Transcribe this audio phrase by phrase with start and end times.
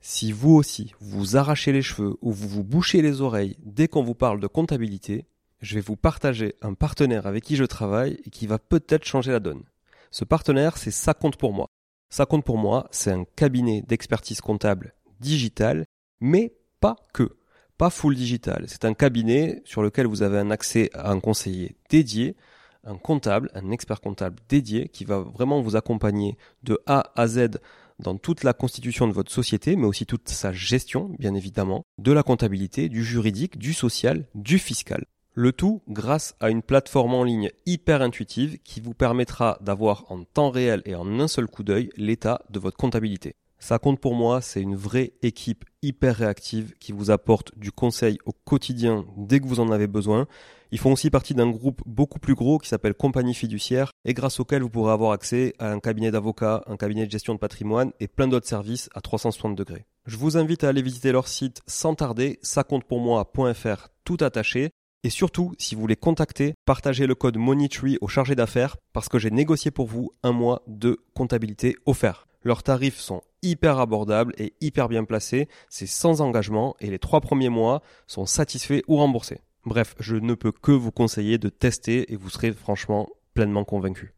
[0.00, 4.02] Si vous aussi, vous arrachez les cheveux ou vous vous bouchez les oreilles dès qu'on
[4.02, 5.26] vous parle de comptabilité,
[5.60, 9.30] je vais vous partager un partenaire avec qui je travaille et qui va peut-être changer
[9.30, 9.62] la donne.
[10.10, 11.68] Ce partenaire, c'est Ça compte pour moi.
[12.08, 15.84] Ça compte pour moi, c'est un cabinet d'expertise comptable digital,
[16.20, 17.36] mais pas que.
[17.76, 18.64] Pas full digital.
[18.68, 22.36] C'est un cabinet sur lequel vous avez un accès à un conseiller dédié,
[22.84, 27.58] un comptable, un expert comptable dédié qui va vraiment vous accompagner de A à Z
[28.00, 32.12] dans toute la constitution de votre société, mais aussi toute sa gestion, bien évidemment, de
[32.12, 35.04] la comptabilité, du juridique, du social, du fiscal.
[35.34, 40.24] Le tout grâce à une plateforme en ligne hyper intuitive qui vous permettra d'avoir en
[40.24, 43.36] temps réel et en un seul coup d'œil l'état de votre comptabilité.
[43.60, 48.18] Ça compte pour moi, c'est une vraie équipe hyper réactive qui vous apporte du conseil
[48.24, 50.26] au quotidien dès que vous en avez besoin.
[50.72, 54.38] Ils font aussi partie d'un groupe beaucoup plus gros qui s'appelle Compagnie Fiduciaire et grâce
[54.38, 57.90] auquel vous pourrez avoir accès à un cabinet d'avocats, un cabinet de gestion de patrimoine
[57.98, 59.84] et plein d'autres services à 360 degrés.
[60.06, 64.70] Je vous invite à aller visiter leur site sans tarder, ça-compte-pour-moi.fr tout attaché.
[65.02, 69.18] Et surtout, si vous voulez contacter, partagez le code MONEYTREE au chargé d'affaires parce que
[69.18, 72.28] j'ai négocié pour vous un mois de comptabilité offert.
[72.42, 77.20] Leurs tarifs sont hyper abordables et hyper bien placés, c'est sans engagement et les trois
[77.20, 79.40] premiers mois sont satisfaits ou remboursés.
[79.66, 84.14] Bref, je ne peux que vous conseiller de tester et vous serez franchement pleinement convaincu.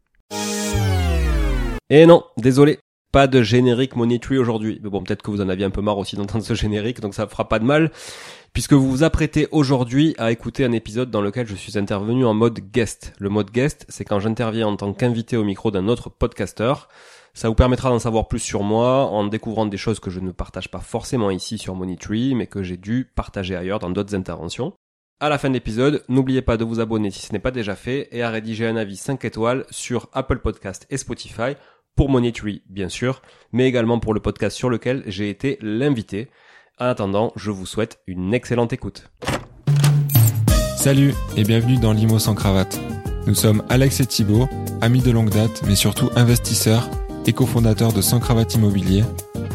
[1.89, 2.79] Et non, désolé,
[3.11, 4.79] pas de générique Money aujourd'hui.
[4.81, 7.13] Mais bon, peut-être que vous en aviez un peu marre aussi d'entendre ce générique, donc
[7.13, 7.91] ça fera pas de mal,
[8.53, 12.33] puisque vous vous apprêtez aujourd'hui à écouter un épisode dans lequel je suis intervenu en
[12.33, 13.13] mode guest.
[13.19, 16.87] Le mode guest, c'est quand j'interviens en tant qu'invité au micro d'un autre podcasteur.
[17.35, 20.31] Ça vous permettra d'en savoir plus sur moi en découvrant des choses que je ne
[20.31, 21.97] partage pas forcément ici sur Money
[22.35, 24.73] mais que j'ai dû partager ailleurs dans d'autres interventions.
[25.23, 27.77] À la fin de l'épisode, n'oubliez pas de vous abonner si ce n'est pas déjà
[27.77, 31.55] fait et à rédiger un avis 5 étoiles sur Apple Podcast et Spotify
[31.95, 32.33] pour Money
[32.69, 33.21] bien sûr,
[33.53, 36.27] mais également pour le podcast sur lequel j'ai été l'invité.
[36.77, 39.11] En attendant, je vous souhaite une excellente écoute.
[40.75, 42.77] Salut et bienvenue dans Limo sans cravate.
[43.25, 44.49] Nous sommes Alex et Thibault,
[44.81, 46.89] amis de longue date mais surtout investisseurs
[47.25, 49.05] et cofondateur de Sans Cravate Immobilier,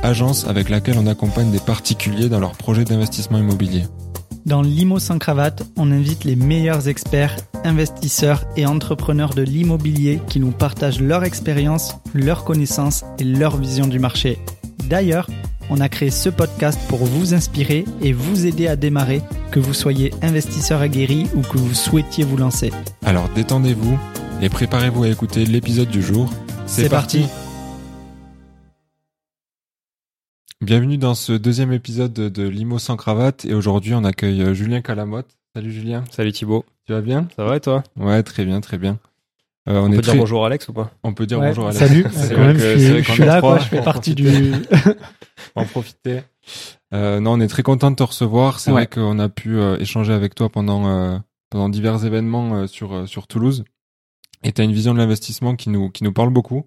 [0.02, 3.84] agence avec laquelle on accompagne des particuliers dans leurs projets d'investissement immobilier.
[4.48, 10.40] Dans Limo sans cravate, on invite les meilleurs experts, investisseurs et entrepreneurs de l'immobilier qui
[10.40, 14.38] nous partagent leur expérience, leurs connaissances et leur vision du marché.
[14.88, 15.28] D'ailleurs,
[15.68, 19.20] on a créé ce podcast pour vous inspirer et vous aider à démarrer,
[19.50, 22.72] que vous soyez investisseur aguerri ou que vous souhaitiez vous lancer.
[23.04, 23.98] Alors détendez-vous
[24.40, 26.32] et préparez-vous à écouter l'épisode du jour.
[26.64, 27.26] C'est parti.
[30.60, 34.80] Bienvenue dans ce deuxième épisode de Limo sans cravate et aujourd'hui on accueille euh, Julien
[34.80, 35.38] Calamotte.
[35.54, 36.02] Salut Julien.
[36.10, 36.64] Salut Thibaut.
[36.84, 37.28] Tu vas bien?
[37.36, 37.84] Ça va et toi?
[37.96, 38.98] Ouais, très bien, très bien.
[39.68, 40.90] Euh, on, peut dire bonjour Alex ou pas?
[41.04, 41.78] On peut dire bonjour Alex.
[41.78, 42.04] Salut.
[42.12, 44.28] C'est vrai que, je, suis là, quoi, je fais partie du.
[45.54, 46.22] en profiter.
[46.92, 48.58] Euh, non, on est très content de te recevoir.
[48.58, 51.18] C'est vrai qu'on a pu euh, échanger avec toi pendant euh,
[51.50, 53.62] pendant divers événements sur sur Toulouse.
[54.42, 56.64] Et tu as une vision de l'investissement qui nous qui nous parle beaucoup.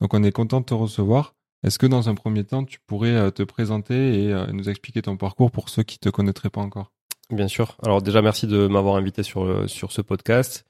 [0.00, 1.34] Donc on est content de te recevoir.
[1.62, 5.02] Est-ce que dans un premier temps, tu pourrais euh, te présenter et euh, nous expliquer
[5.02, 6.92] ton parcours pour ceux qui te connaîtraient pas encore?
[7.30, 7.76] Bien sûr.
[7.82, 10.64] Alors déjà, merci de m'avoir invité sur, euh, sur ce podcast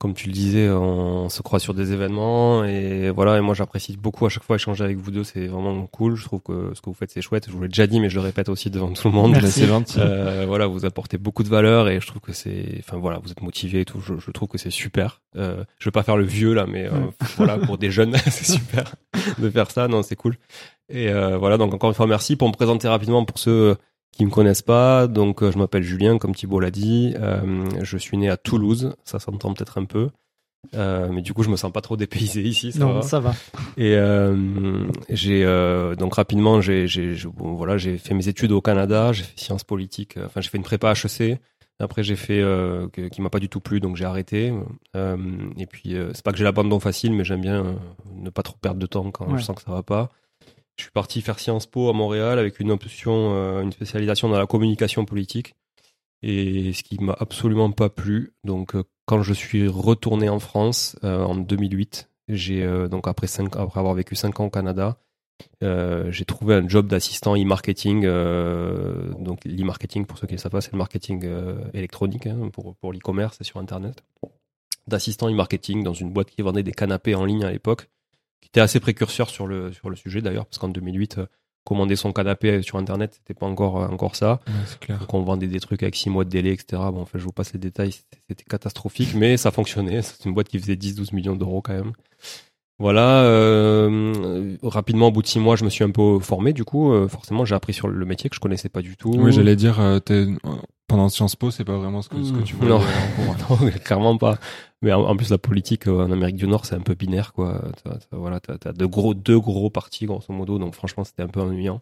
[0.00, 3.36] comme tu le disais, on se croit sur des événements et voilà.
[3.36, 5.24] Et moi, j'apprécie beaucoup à chaque fois échanger avec vous deux.
[5.24, 6.16] C'est vraiment cool.
[6.16, 7.46] Je trouve que ce que vous faites, c'est chouette.
[7.48, 9.36] Je vous l'ai déjà dit, mais je le répète aussi devant tout le monde.
[9.44, 9.68] C'est
[9.98, 13.30] euh, voilà, vous apportez beaucoup de valeur et je trouve que c'est, enfin voilà, vous
[13.30, 14.00] êtes motivé et tout.
[14.00, 15.20] Je, je trouve que c'est super.
[15.36, 18.46] Euh, je veux pas faire le vieux là, mais euh, voilà, pour des jeunes, c'est
[18.46, 18.94] super
[19.38, 19.86] de faire ça.
[19.88, 20.36] Non, c'est cool.
[20.88, 23.76] Et euh, voilà, donc encore une fois, merci pour me présenter rapidement pour ceux
[24.12, 27.14] qui me connaissent pas, donc euh, je m'appelle Julien, comme Thibault l'a dit.
[27.18, 30.10] Euh, je suis né à Toulouse, ça s'entend peut-être un peu.
[30.74, 32.72] Euh, mais du coup, je me sens pas trop dépaysé ici.
[32.72, 33.02] Ça non, va.
[33.02, 33.32] ça va.
[33.76, 35.44] Et euh, j'ai
[35.98, 36.86] donc rapidement, j'ai
[37.34, 40.18] bon, voilà, j'ai fait mes études au Canada, j'ai fait sciences politiques.
[40.22, 41.40] Enfin, j'ai fait une prépa HEC.
[41.78, 42.44] Après, j'ai fait
[43.10, 44.52] qui m'a pas du tout plu, donc j'ai arrêté.
[44.94, 47.76] et puis, c'est pas que j'ai l'abandon facile, mais j'aime bien
[48.14, 50.10] ne pas trop perdre de temps quand je sens que ça va pas.
[50.80, 54.38] Je suis parti faire Sciences Po à Montréal avec une option, euh, une spécialisation dans
[54.38, 55.54] la communication politique.
[56.22, 58.32] Et ce qui m'a absolument pas plu.
[58.44, 63.92] Donc, euh, quand je suis retourné en France euh, en 2008, j'ai donc après avoir
[63.92, 64.96] vécu cinq ans au Canada,
[65.60, 68.04] j'ai trouvé un job d'assistant e-marketing.
[69.22, 71.28] donc, l'e-marketing, pour ceux qui ne savent pas, c'est le marketing
[71.74, 74.04] électronique hein, pour, pour l'e-commerce et sur Internet.
[74.86, 77.88] D'assistant e-marketing dans une boîte qui vendait des canapés en ligne à l'époque
[78.40, 81.26] qui était assez précurseur sur le, sur le sujet d'ailleurs, parce qu'en 2008, euh,
[81.64, 84.40] commander son canapé sur Internet, c'était pas encore, euh, encore ça.
[84.80, 84.98] clair.
[84.98, 86.82] Donc on vendait des trucs avec 6 mois de délai, etc.
[86.92, 87.92] Bon, en fait, je vous passe les détails,
[88.28, 90.02] c'était catastrophique, mais ça fonctionnait.
[90.02, 91.92] C'est une boîte qui faisait 10-12 millions d'euros quand même.
[92.80, 96.54] Voilà, euh, rapidement au bout de six mois, je me suis un peu formé.
[96.54, 99.12] Du coup, euh, forcément, j'ai appris sur le métier que je connaissais pas du tout.
[99.18, 100.00] Oui, j'allais dire, euh,
[100.90, 102.80] pendant Sciences Po, c'est pas vraiment ce que, ce que tu voulais Non.
[103.50, 104.38] Non, clairement pas.
[104.82, 107.32] Mais en, en plus, la politique euh, en Amérique du Nord, c'est un peu binaire,
[107.32, 107.62] quoi.
[107.84, 110.58] T'as, t'as- voilà, t'as, gros, deux gros partis, grosso modo.
[110.58, 111.80] Donc, franchement, c'était un peu ennuyant.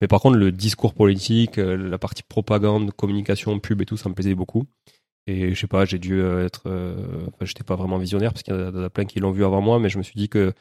[0.00, 4.08] Mais par contre, le discours politique, euh, la partie propagande, communication, pub et tout, ça
[4.08, 4.64] me plaisait beaucoup.
[5.26, 6.96] Et je sais pas, j'ai dû euh, être, euh,
[7.28, 9.44] enfin, j'étais pas vraiment visionnaire parce qu'il y en a, y plein qui l'ont vu
[9.44, 10.52] avant moi, mais je me suis dit que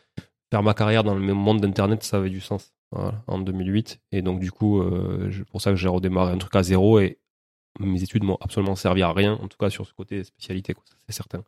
[0.51, 2.73] faire ma carrière dans le monde d'internet, ça avait du sens.
[2.91, 3.99] Voilà, en 2008.
[4.11, 6.99] Et donc, du coup, euh, c'est pour ça que j'ai redémarré un truc à zéro
[6.99, 7.17] et
[7.79, 10.73] mes études m'ont absolument servi à rien, en tout cas sur ce côté spécialité,
[11.07, 11.43] c'est certain.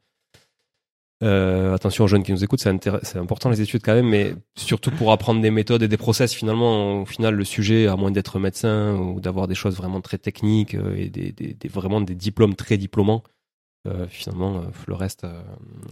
[1.23, 4.91] Euh, attention aux jeunes qui nous écoutent, c'est important les études quand même, mais surtout
[4.91, 6.33] pour apprendre des méthodes et des process.
[6.33, 10.17] Finalement, au final, le sujet, à moins d'être médecin ou d'avoir des choses vraiment très
[10.17, 13.23] techniques euh, et des, des- des- vraiment des diplômes très diplômants,
[13.87, 15.25] euh, finalement, le reste.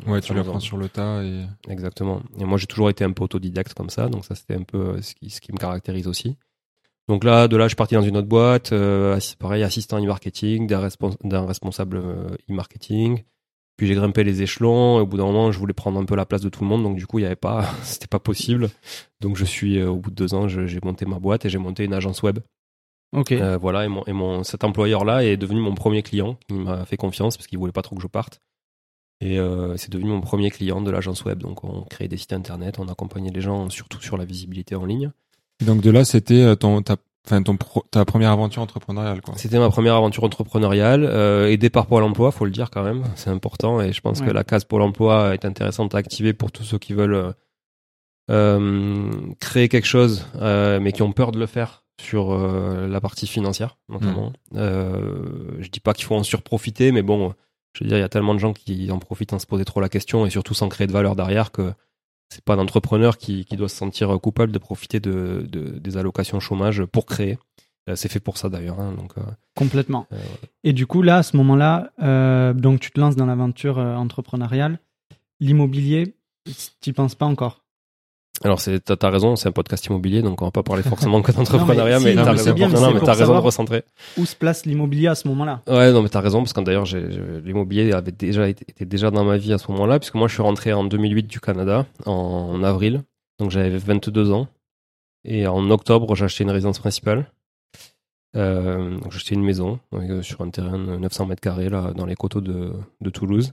[0.05, 2.21] Ouais, tu l'apprends en- sur le tas et Exactement.
[2.37, 5.01] Et moi, j'ai toujours été un peu autodidacte comme ça, donc ça, c'était un peu
[5.01, 6.35] ce qui, ce qui me caractérise aussi.
[7.11, 10.65] Donc là, de là, je suis parti dans une autre boîte, euh, pareil, assistant e-marketing,
[10.65, 13.25] d'un respons- d'un responsable euh, e-marketing.
[13.75, 14.97] Puis j'ai grimpé les échelons.
[14.97, 16.69] Et au bout d'un moment, je voulais prendre un peu la place de tout le
[16.69, 18.69] monde, donc du coup, il y avait pas, c'était pas possible.
[19.19, 21.57] Donc je suis, euh, au bout de deux ans, j'ai monté ma boîte et j'ai
[21.57, 22.39] monté une agence web.
[23.11, 23.33] Ok.
[23.33, 26.37] Euh, voilà, et, mon, et mon, cet employeur-là est devenu mon premier client.
[26.47, 28.39] Il m'a fait confiance parce qu'il voulait pas trop que je parte.
[29.19, 31.39] Et euh, c'est devenu mon premier client de l'agence web.
[31.39, 34.85] Donc on créait des sites internet, on accompagnait les gens surtout sur la visibilité en
[34.85, 35.11] ligne.
[35.61, 39.21] Et donc de là, c'était euh, ton, ta, enfin ton pro- ta première aventure entrepreneuriale,
[39.21, 39.35] quoi.
[39.37, 43.03] C'était ma première aventure entrepreneuriale, euh, aidée par Pôle emploi, faut le dire quand même,
[43.15, 43.79] c'est important.
[43.81, 44.27] Et je pense Ouais.
[44.27, 47.31] que la case Pôle emploi est intéressante à activer pour tous ceux qui veulent euh,
[48.29, 53.01] euh, créer quelque chose, euh, mais qui ont peur de le faire sur euh, la
[53.01, 54.31] partie financière, notamment.
[54.55, 55.21] Euh,
[55.59, 57.33] je dis pas qu'il faut en surprofiter, mais bon,
[57.73, 59.65] je veux dire, il y a tellement de gens qui en profitent sans se poser
[59.65, 61.73] trop la question et surtout sans créer de valeur derrière que
[62.33, 66.39] c'est pas l'entrepreneur qui, qui doit se sentir coupable de profiter de, de- des allocations
[66.39, 67.37] chômage pour créer.
[67.89, 68.79] Euh, C'est fait pour ça d'ailleurs.
[68.79, 69.21] hein, donc, euh,
[69.55, 70.07] Complètement.
[70.13, 70.17] Euh,
[70.63, 74.79] Et du coup, là, à ce moment-là, euh, donc tu te lances dans l'aventure entrepreneuriale.
[75.39, 76.15] L'immobilier,
[76.79, 77.60] tu penses pas encore?
[78.43, 81.31] Alors, c'est, t'as, raison, c'est un podcast immobilier, donc on va pas parler forcément que
[81.35, 83.83] d'entrepreneuriat, si, mais, t'as mais raison, bien, non, t'as raison de recentrer.
[84.17, 86.85] Où se place l'immobilier à ce moment-là Ouais, non, mais t'as raison, parce que d'ailleurs,
[87.43, 90.33] l'immobilier avait déjà été, était déjà dans ma vie à ce moment-là, puisque moi, je
[90.33, 93.03] suis rentré en 2008 du Canada, en, en avril,
[93.39, 94.47] donc j'avais 22 ans,
[95.23, 97.31] et en octobre, j'ai acheté une résidence principale.
[98.35, 101.91] Euh, donc j'ai acheté une maison euh, sur un terrain de 900 mètres carrés là
[101.93, 102.71] dans les coteaux de,
[103.01, 103.51] de Toulouse.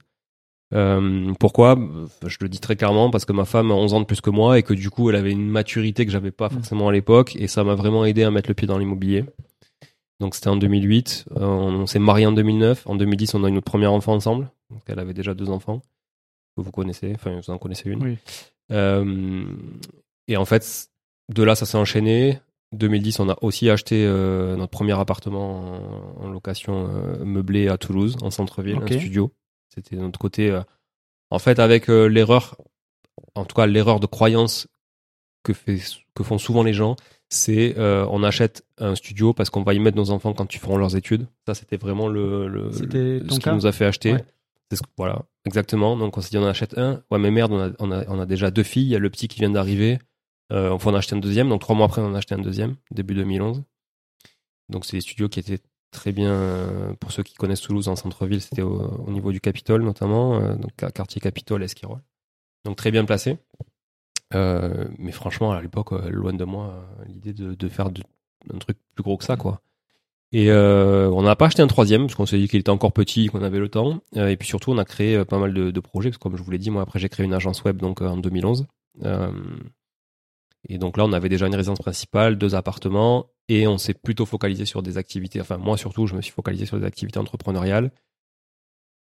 [0.74, 1.78] Euh, pourquoi?
[2.26, 4.28] Je le dis très clairement parce que ma femme a 11 ans de plus que
[4.30, 6.52] moi et que du coup elle avait une maturité que j'avais pas Mm.
[6.52, 9.24] forcément à l'époque et ça m'a vraiment aidé à mettre le pied dans l'immobilier.
[10.20, 13.52] Donc c'était en 2008, euh, on, s'est marié en 2009, en 2010 on a eu
[13.52, 15.80] notre premier enfant ensemble, donc elle avait déjà deux enfants
[16.56, 18.02] que vous connaissez, enfin vous en connaissez une.
[18.02, 18.18] Oui.
[18.72, 19.44] Euh,
[20.26, 20.88] et en fait,
[21.32, 22.40] de là, ça s'est enchaîné.
[22.72, 27.78] 2010, on a aussi acheté euh, notre premier appartement en, en location euh, meublé à
[27.78, 28.92] Toulouse, en centre-ville, Ok.
[28.92, 29.30] un studio.
[29.68, 30.50] C'était de notre côté.
[30.50, 30.62] euh,
[31.30, 32.56] en fait, avec euh, l'erreur,
[33.34, 34.66] en tout cas l'erreur de croyance
[35.42, 35.78] que, fait,
[36.14, 36.96] que font souvent les gens,
[37.28, 40.58] c'est euh, on achète un studio parce qu'on va y mettre nos enfants quand ils
[40.58, 41.26] feront leurs études.
[41.46, 44.12] Ça, c'était vraiment le, ce qui nous a fait acheter.
[44.14, 44.24] Ouais.
[44.72, 45.96] Ce voilà, exactement.
[45.96, 47.02] Donc on s'est dit on en achète un.
[47.10, 48.84] Ouais, mais merde, on a, on a, on a déjà deux filles.
[48.84, 49.98] Il y a le petit qui vient d'arriver.
[50.52, 51.48] Euh, on faut en acheter un deuxième.
[51.48, 53.62] Donc trois mois après, on en a acheté un deuxième, début 2011.
[54.68, 55.58] Donc c'est des studios qui étaient
[55.90, 59.40] très bien, euh, pour ceux qui connaissent Toulouse en centre-ville, c'était au, au niveau du
[59.40, 62.00] Capitole notamment, euh, donc quartier Capitole, Esquirol.
[62.64, 63.38] Donc très bien placé.
[64.34, 69.16] Euh, mais franchement, à l'époque, loin de moi, l'idée de, faire un truc plus gros
[69.16, 69.62] que ça, quoi.
[70.32, 73.28] Et on n'a pas acheté un troisième parce qu'on s'est dit qu'il était encore petit,
[73.28, 74.02] qu'on avait le temps.
[74.14, 76.50] Et puis surtout, on a créé pas mal de, projets parce que comme je vous
[76.50, 78.66] l'ai dit, moi après j'ai créé une agence web donc en 2011.
[79.04, 79.30] Euh,
[80.68, 84.26] et donc là, on avait déjà une résidence principale, deux appartements, et on s'est plutôt
[84.26, 85.40] focalisé sur des activités.
[85.40, 87.90] Enfin, moi surtout, je me suis focalisé sur des activités entrepreneuriales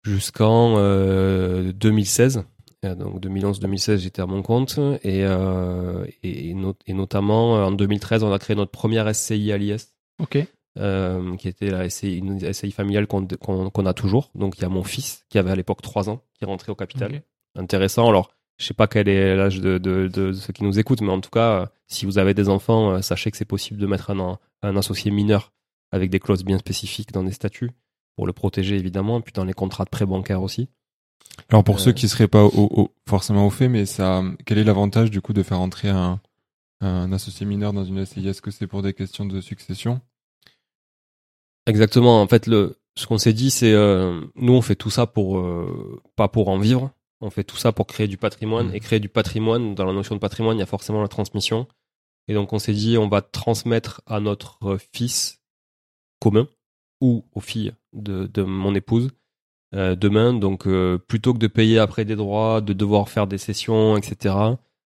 [0.03, 2.43] jusqu'en euh, 2016.
[2.83, 8.23] Euh, Donc 2011-2016, j'étais à mon compte et, euh, et, et notamment euh, en 2013,
[8.23, 10.39] on a créé notre première SCI à l'IS Ok.
[10.79, 13.27] euh, qui était la SCI, une SCI familiale qu'on
[13.85, 14.31] a toujours.
[14.33, 16.71] Donc il y a mon fils qui avait à l'époque 3 ans qui est rentré
[16.71, 17.21] au capital.
[17.55, 18.09] Intéressant.
[18.09, 18.31] Alors
[18.61, 21.19] je sais pas quel est l'âge de, de, de ceux qui nous écoutent, mais en
[21.19, 24.11] tout cas, euh, si vous avez des enfants, euh, sachez que c'est possible de mettre
[24.11, 25.51] un, associé mineur
[25.91, 27.71] avec des clauses bien spécifiques dans des statuts
[28.15, 30.69] pour le protéger évidemment, et puis dans les contrats de prêt bancaire aussi.
[31.49, 32.51] Alors pour Euh, ceux qui seraient pas au,
[32.81, 36.21] au- forcément au fait, mais ça, quel est l'avantage du coup de faire entrer un,
[36.81, 40.01] un associé mineur dans une SCI Est-ce que c'est pour des questions de succession?
[41.65, 42.21] Exactement.
[42.21, 45.39] En fait, le, ce qu'on s'est dit, c'est euh, nous, on fait tout ça pour
[45.39, 46.91] euh, pas pour en vivre.
[47.21, 48.67] On fait tout ça pour créer du patrimoine.
[48.67, 48.75] Mhm.
[48.75, 51.67] Et créer du patrimoine, dans la notion de patrimoine, il y a forcément la transmission.
[52.27, 55.41] Et donc on s'est dit, on va transmettre à notre fils
[56.19, 56.47] commun
[56.99, 59.09] ou aux filles de, de mon épouse
[59.73, 60.33] euh, demain.
[60.33, 64.35] Donc euh, plutôt que de payer après des droits, de devoir faire des sessions, etc.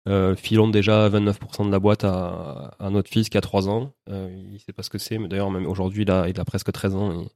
[0.08, 3.92] Euh, filons déjà 29% de la boîte à, à notre fils qui a 3 ans.
[4.08, 6.44] Euh, il sait pas ce que c'est, mais d'ailleurs même aujourd'hui il a, il a
[6.44, 7.26] presque 13 ans.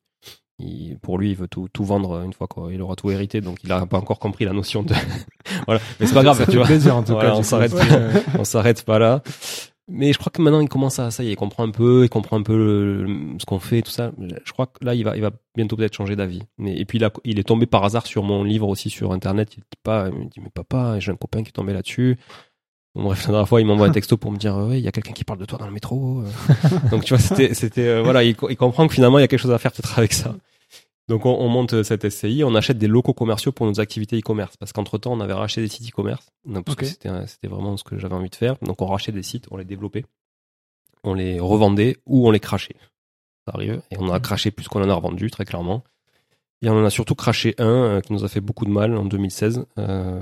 [0.62, 2.68] Il- pour lui, il veut tout, tout vendre une fois quoi.
[2.72, 4.94] Il aura tout hérité, donc il a pas encore compris la notion de.
[5.66, 6.66] voilà, mais c'est pas grave, ça tu fait vois.
[6.66, 7.36] plaisir en tout Voilà, cas.
[7.36, 7.72] on s'arrête
[8.38, 9.22] on s'arrête pas là.
[9.88, 12.04] Mais je crois que maintenant il commence à ça y est, il comprend un peu,
[12.04, 14.12] il comprend un peu le- le- ce qu'on fait, tout ça.
[14.44, 16.42] Je crois que là il va, il va bientôt peut-être changer d'avis.
[16.56, 19.54] Mais et puis là, il est tombé par hasard sur mon livre aussi sur internet.
[19.56, 22.16] Il dit pas, il me dit mais papa, j'ai un copain qui est tombé là-dessus.
[22.94, 24.88] Bon, bref, la dernière fois, il m'envoie un texto pour me dire ouais, il y
[24.88, 26.22] a quelqu'un qui parle de toi dans le métro.
[26.90, 29.40] Donc tu vois, c'était, c'était euh, voilà, il comprend que finalement il y a quelque
[29.40, 30.36] chose à faire peut-être avec ça.
[31.12, 34.56] Donc on, on monte cette SCI, on achète des locaux commerciaux pour nos activités e-commerce
[34.56, 36.86] parce qu'entre temps on avait racheté des sites e-commerce donc, parce que
[37.26, 38.56] c'était vraiment ce que j'avais envie de faire.
[38.62, 40.04] Donc on rachetait des sites, on les développait,
[41.04, 42.76] on les revendait ou on les crachait.
[43.46, 45.82] Ça arrive et on a craché plus qu'on en a revendu très clairement.
[46.64, 48.96] Et on en a surtout craché un euh, qui nous a fait beaucoup de mal
[48.96, 49.66] en 2016.
[49.78, 50.20] Euh,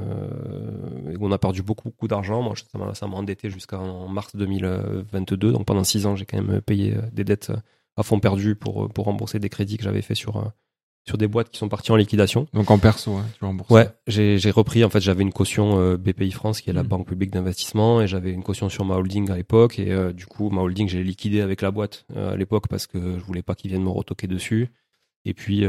[1.13, 2.41] et on a perdu beaucoup, beaucoup d'argent.
[2.41, 5.53] Moi, ça m'a- ça m'a endetté jusqu'en mars 2022.
[5.53, 7.53] Donc pendant six ans, j'ai quand même payé euh, des dettes
[7.97, 10.45] à fond perdu pour, euh, pour rembourser des crédits que j'avais fait sur, euh,
[11.07, 12.47] sur des boîtes qui sont parties en liquidation.
[12.52, 13.71] Donc en perso, ouais, tu rembourses.
[13.71, 14.85] Ouais, j'ai repris.
[14.85, 16.88] En fait, j'avais une caution euh, BPI France, qui est la Mhm.
[16.88, 19.78] banque publique d'investissement, et j'avais une caution sur ma holding à l'époque.
[19.78, 22.87] Et euh, du coup, ma holding, j'ai liquidé avec la boîte euh, à l'époque parce
[22.87, 24.69] que je voulais pas qu'ils viennent me retoquer dessus.
[25.26, 25.66] Et puis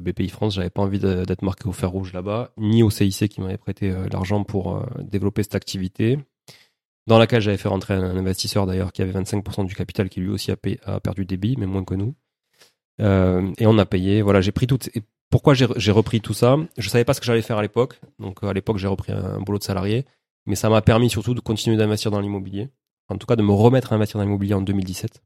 [0.00, 3.40] BPI France, j'avais pas envie d'être marqué au fer rouge là-bas, ni au CIC qui
[3.40, 6.20] m'avait prêté l'argent pour développer cette activité,
[7.08, 10.28] dans laquelle j'avais fait rentrer un, investisseur d'ailleurs qui avait 25% du capital, qui lui
[10.28, 12.14] aussi a perdu des billes, mais moins que nous.
[13.00, 14.22] Euh, et on a payé.
[14.22, 14.78] Voilà, j'ai pris tout.
[14.94, 16.56] Et pourquoi j'ai repris tout ça?
[16.76, 18.00] Je savais pas ce que j'allais faire à l'époque.
[18.18, 20.04] Donc euh, à l'époque, j'ai repris un, boulot de salarié,
[20.46, 22.68] mais ça m'a permis surtout de continuer d'investir dans l'immobilier.
[23.08, 25.22] En tout cas, de me remettre à investir dans l'immobilier en 2017.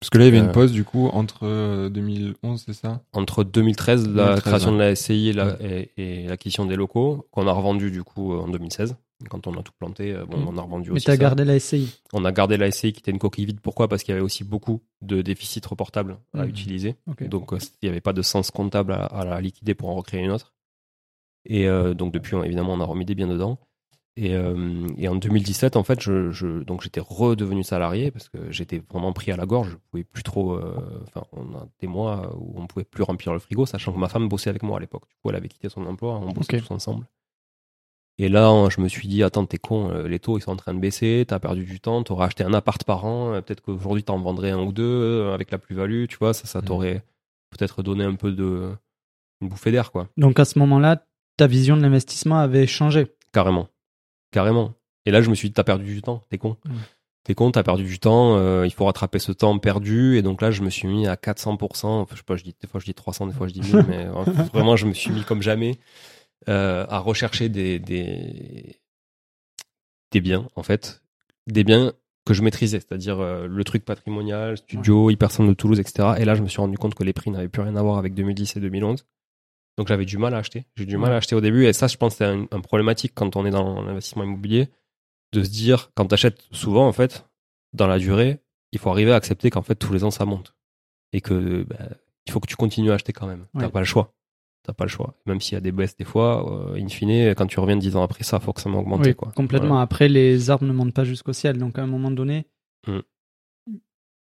[0.00, 2.72] Parce que là, il y avait Euh, une pause du coup entre euh, 2011, c'est
[2.72, 3.02] ça?
[3.12, 4.74] Entre 2013, la 2013, création ouais.
[4.76, 8.32] de la SCI et la- et, et l'acquisition des locaux, qu'on a revendu du coup
[8.32, 8.96] euh, en 2016.
[9.28, 10.48] Quand on a tout planté, euh, bon, Mm.
[10.48, 11.06] on a revendu Mais aussi.
[11.06, 11.16] t'as ça.
[11.16, 12.00] gardé la SCI.
[12.12, 13.58] On a gardé la SCI qui était une coquille vide.
[13.60, 13.88] Pourquoi?
[13.88, 16.48] Parce qu'il y avait aussi beaucoup de déficits reportables à Mhm.
[16.48, 16.94] utiliser.
[17.22, 19.96] Donc euh, il n'y avait pas de sens comptable à, à la liquider pour en
[19.96, 20.54] recréer une autre.
[21.44, 23.58] Et euh, donc depuis, on- évidemment, on a remis des biens dedans.
[24.20, 28.50] Et, euh, et en 2017, en fait, je, je- donc j'étais redevenu salarié parce que
[28.50, 29.70] j'étais vraiment pris à la gorge.
[29.70, 30.54] Je pouvais plus trop.
[30.54, 30.74] euh,
[31.06, 34.08] Enfin, on a des mois où on pouvait plus remplir le frigo, sachant que ma
[34.08, 35.04] femme bossait avec moi à l'époque.
[35.08, 37.06] Du coup, elle avait quitté son emploi, on bossait tous ensemble.
[38.20, 40.50] Et là, hein, je me suis dit, attends, t'es con, euh, les taux ils sont
[40.50, 43.60] en train de baisser, t'as perdu du temps, t'aurais acheté un appart par an, peut-être
[43.60, 47.04] qu'aujourd'hui t'en vendrais un ou deux avec la plus-value, tu vois, ça, ça t'aurait
[47.50, 48.70] peut-être donné un peu de
[49.40, 50.08] une bouffée d'air, quoi.
[50.16, 51.04] Donc à ce moment-là,
[51.36, 53.06] ta vision de l'investissement avait changé.
[53.32, 53.68] Carrément.
[54.30, 54.74] Carrément.
[55.06, 56.56] Et là, je me suis dit, t'as perdu du temps, t'es con.
[56.64, 56.72] Mm.
[57.24, 60.16] T'es con, t'as perdu du temps, euh, il faut rattraper ce temps perdu.
[60.16, 61.86] Et donc là, je me suis mis à 400%.
[61.86, 63.60] Enfin, je sais pas, je dis, des fois je dis 300, des fois je dis
[63.60, 65.78] 1000, mais euh, vraiment, je me suis mis comme jamais
[66.48, 68.80] euh, à rechercher des, des,
[70.12, 71.02] des biens, en fait.
[71.46, 71.92] Des biens
[72.24, 76.10] que je maîtrisais, c'est-à-dire euh, le truc patrimonial, studio, hypercentre de Toulouse, etc.
[76.18, 77.96] Et là, je me suis rendu compte que les prix n'avaient plus rien à voir
[77.98, 79.06] avec 2010 et 2011.
[79.78, 80.66] Donc j'avais du mal à acheter.
[80.76, 81.64] J'ai du mal à acheter au début.
[81.64, 84.68] Et ça, je pense, c'est un, un problématique quand on est dans l'investissement immobilier,
[85.32, 87.26] de se dire, quand tu achètes souvent, en fait,
[87.72, 88.40] dans la durée,
[88.72, 90.54] il faut arriver à accepter qu'en fait, tous les ans, ça monte.
[91.14, 91.76] Et que bah,
[92.26, 93.46] il faut que tu continues à acheter quand même.
[93.54, 93.70] T'as Ouais.
[93.70, 94.12] pas le choix.
[94.64, 95.14] T'as pas le choix.
[95.26, 97.94] Même s'il y a des baisses des fois, euh, in fine, quand tu reviens dix
[97.96, 99.00] ans après ça, ça m'augmente.
[99.06, 99.32] Oui, quoi.
[99.34, 99.68] complètement.
[99.68, 99.82] Voilà.
[99.82, 101.56] Après, les arbres ne montent pas jusqu'au ciel.
[101.56, 102.46] Donc à un moment donné,
[102.86, 102.98] Mm.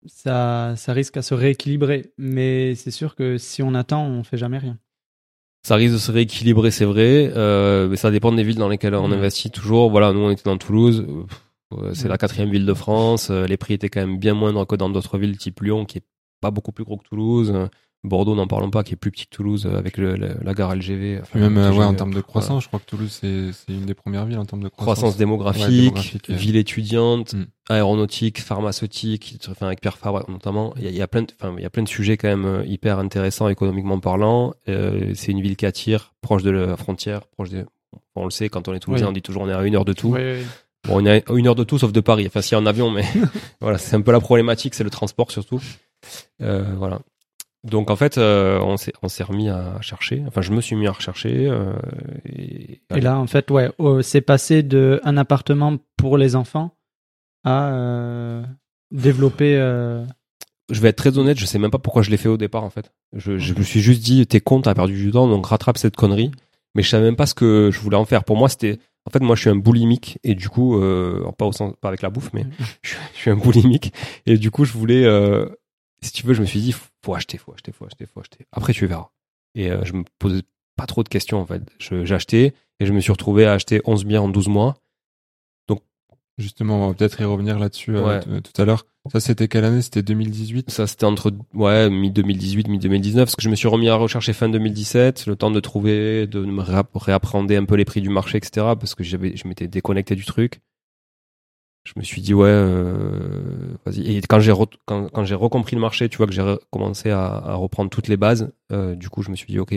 [0.07, 2.13] ça, ça risque à se rééquilibrer.
[2.19, 4.79] Mais c'est sûr que si on attend, on fait jamais rien.
[5.65, 8.97] Ça risque de se rééquilibrer, c'est vrai, euh, mais ça dépend des villes dans lesquelles
[8.97, 9.15] on Mhm.
[9.15, 9.91] investit toujours.
[9.91, 11.07] Voilà, nous on était dans Toulouse,
[11.93, 12.11] c'est Mhm.
[12.11, 14.91] la quatrième ville de France, euh, les prix étaient quand même bien moindres que dans
[14.91, 16.05] d'autres villes type Lyon, qui est
[16.41, 17.53] pas beaucoup plus gros que Toulouse.
[18.05, 20.37] Euh, Bordeaux, n'en parlons pas, qui est plus petit que Toulouse euh, avec le- le-
[20.43, 21.21] la gare LGV.
[21.23, 22.27] enfin, même euh, ouais, en TGV, termes de voilà.
[22.27, 24.99] croissance, je crois que Toulouse c'est c'est une des premières villes en termes de croissance.
[24.99, 26.35] croissance démographique, Ouais, démographique, ouais.
[26.35, 27.45] ville étudiante, Mm.
[27.71, 30.75] aéronautique, pharmaceutique, enfin avec Pierre Fabre notamment.
[30.77, 32.17] Il y a, il y a plein, de, enfin il y a plein de sujets
[32.17, 34.55] quand même euh, hyper intéressants économiquement parlant.
[34.69, 37.65] Euh, c'est une ville qui attire, proche de la frontière, proche des.
[38.15, 39.11] On le sait, quand on est toulousain, Oui.
[39.11, 40.09] on dit toujours on est à une heure de tout.
[40.09, 40.47] Oui, oui.
[40.89, 42.25] Bon, on est à une heure de tout sauf de Paris.
[42.27, 43.05] Enfin, si en avion, mais
[43.61, 45.61] voilà, c'est un peu la problématique, c'est le transport surtout.
[46.41, 47.01] Euh, voilà.
[47.65, 50.23] Donc en fait, euh, on s'est on s'est remis à chercher.
[50.27, 51.47] Enfin, je me suis mis à rechercher.
[51.49, 51.75] euh,
[52.27, 56.75] et, Et là, en fait, ouais, oh, c'est passé de un appartement pour les enfants
[57.45, 58.43] à euh,
[58.91, 59.57] développer.
[59.57, 60.05] euh,
[60.71, 62.65] je vais être très honnête, je sais même pas pourquoi je l'ai fait au départ
[62.65, 62.93] en fait.
[63.15, 65.97] Je, je me suis juste dit, t'es con, t'as perdu du temps, donc rattrape cette
[65.97, 66.31] connerie.
[66.75, 68.25] mais je savais même pas ce que je voulais en faire.
[68.25, 71.47] Pour moi, c'était en fait, moi, je suis un boulimique et du coup, euh, pas
[71.47, 72.47] au sens, pas avec la bouffe, mais
[72.83, 73.93] je, suis un boulimique
[74.27, 75.47] et du coup, je voulais, euh,
[76.03, 78.47] si tu veux, je me suis dit, faut acheter, faut acheter, faut acheter, faut acheter.
[78.53, 79.11] Après, tu verras.
[79.55, 80.43] Et euh, je me posais
[80.77, 81.63] pas trop de questions en fait.
[81.79, 84.77] J'ai acheté et je me suis retrouvé à acheter 11 biens en 12 mois.
[86.39, 88.87] Justement, on va peut-être y revenir là-dessus euh, tout à l'heure.
[89.13, 89.83] Ça, c'était quelle année?
[89.83, 93.97] C'était 2018 Ça, c'était entre ouais, mi-2018, mi-2019, parce que je me suis remis à
[93.97, 96.63] rechercher fin 2017, le temps de trouver, de me
[96.95, 100.25] réappréhender un peu les prix du marché, etc., parce que j'avais, je m'étais déconnecté du
[100.25, 100.61] truc.
[101.85, 104.17] Je me suis dit, ouais, euh, vas-y.
[104.17, 104.55] Et quand j'ai
[104.87, 108.17] quand, quand j'ai recompris le marché, tu vois, que j'ai commencé à, reprendre toutes les
[108.17, 109.75] bases, euh, du coup, je me suis dit, ok,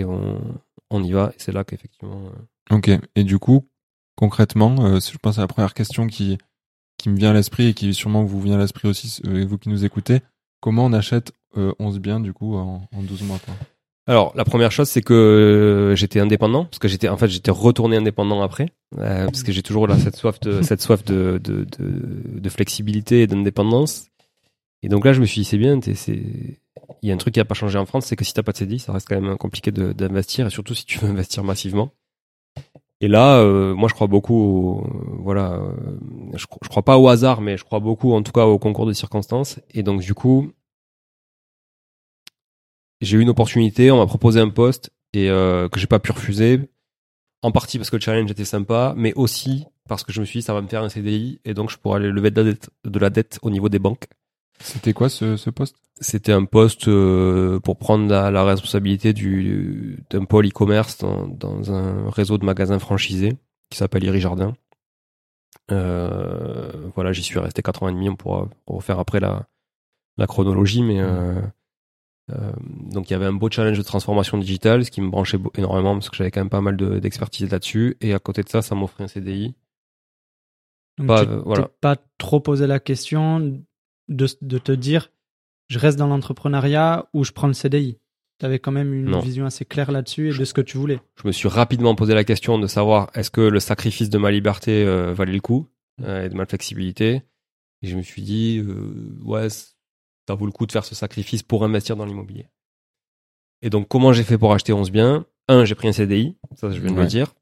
[0.92, 1.32] on, y va.
[1.32, 2.22] Et c'est là qu'effectivement.
[2.72, 2.92] Euh, ok.
[3.16, 3.68] Et du coup,
[4.16, 6.38] concrètement, je pense à la première question qui,
[6.98, 9.70] qui me vient à l'esprit et qui sûrement vous vient à l'esprit aussi, vous qui
[9.70, 10.22] nous écoutez.
[10.62, 13.54] Comment on achète 11 biens du coup en, en 12 mois quoi?
[14.08, 17.98] Alors la première chose c'est que j'étais indépendant parce que j'étais en fait j'étais retourné
[17.98, 18.70] indépendant après
[19.00, 22.50] euh, parce que j'ai toujours là cette soif de cette soif de de, de, de
[22.50, 24.08] flexibilité et d'indépendance
[24.84, 26.22] et donc là je me suis dit c'est bien c'est
[27.02, 28.44] il y a un truc qui a pas changé en France c'est que si t'as
[28.44, 31.44] pas de CDI ça reste quand même compliqué d'investir et surtout si tu veux investir
[31.44, 31.92] massivement
[33.02, 34.82] et là, euh, moi, je crois beaucoup,
[35.20, 35.98] voilà, euh,
[36.34, 38.86] je, je, crois pas au hasard, mais je crois beaucoup, en tout cas, au concours
[38.86, 39.60] de circonstances.
[39.74, 40.52] Et donc, du coup,
[43.02, 46.12] j'ai eu une opportunité, on m'a proposé un poste et euh, que j'ai pas pu
[46.12, 46.70] refuser,
[47.42, 50.40] en partie parce que le challenge était sympa, mais aussi parce que je me suis
[50.40, 52.52] dit ça va me faire un CDI et donc je pourrais aller lever de la
[52.52, 54.06] dette, de la dette au niveau des banques.
[54.60, 55.76] C'était quoi ce, ce poste?
[56.00, 61.74] C'était un poste euh, pour prendre la, la responsabilité du d'un pôle e-commerce dans, dans,
[61.74, 63.34] un réseau de magasins franchisés
[63.70, 64.54] qui s'appelle Iri Jardin.
[65.72, 68.10] Euh, voilà, j'y suis resté 4 ans et demi.
[68.10, 69.48] On pourra refaire après la,
[70.18, 71.42] la chronologie, mais euh,
[72.32, 72.52] euh,
[72.92, 75.94] donc il y avait un beau challenge de transformation digitale, ce qui me branchait énormément
[75.94, 77.98] parce que j'avais quand même pas mal d'expertise là-dessus.
[78.02, 79.56] Et à côté de ça, ça m'offrait un CDI.
[80.98, 81.70] Donc pas, voilà.
[81.82, 83.40] pas trop posé la question
[84.08, 85.12] de, de te dire
[85.68, 87.98] je reste dans l'entrepreneuriat ou je prends le CDI
[88.40, 91.00] Tu avais quand même une vision assez claire là-dessus et de ce que tu voulais.
[91.22, 94.32] Je me suis rapidement posé la question de savoir est-ce que le sacrifice de ma
[94.32, 95.68] liberté euh, valait le coup
[96.02, 97.24] euh, et de ma flexibilité?
[97.82, 99.48] Et je me suis dit, euh, ouais,
[100.28, 102.48] ça vaut le coup de faire ce sacrifice pour investir dans l'immobilier.
[103.62, 105.26] Et donc, comment j'ai fait pour acheter 11 biens?
[105.48, 107.34] Un, j'ai pris un CDI, ça je viens de le dire.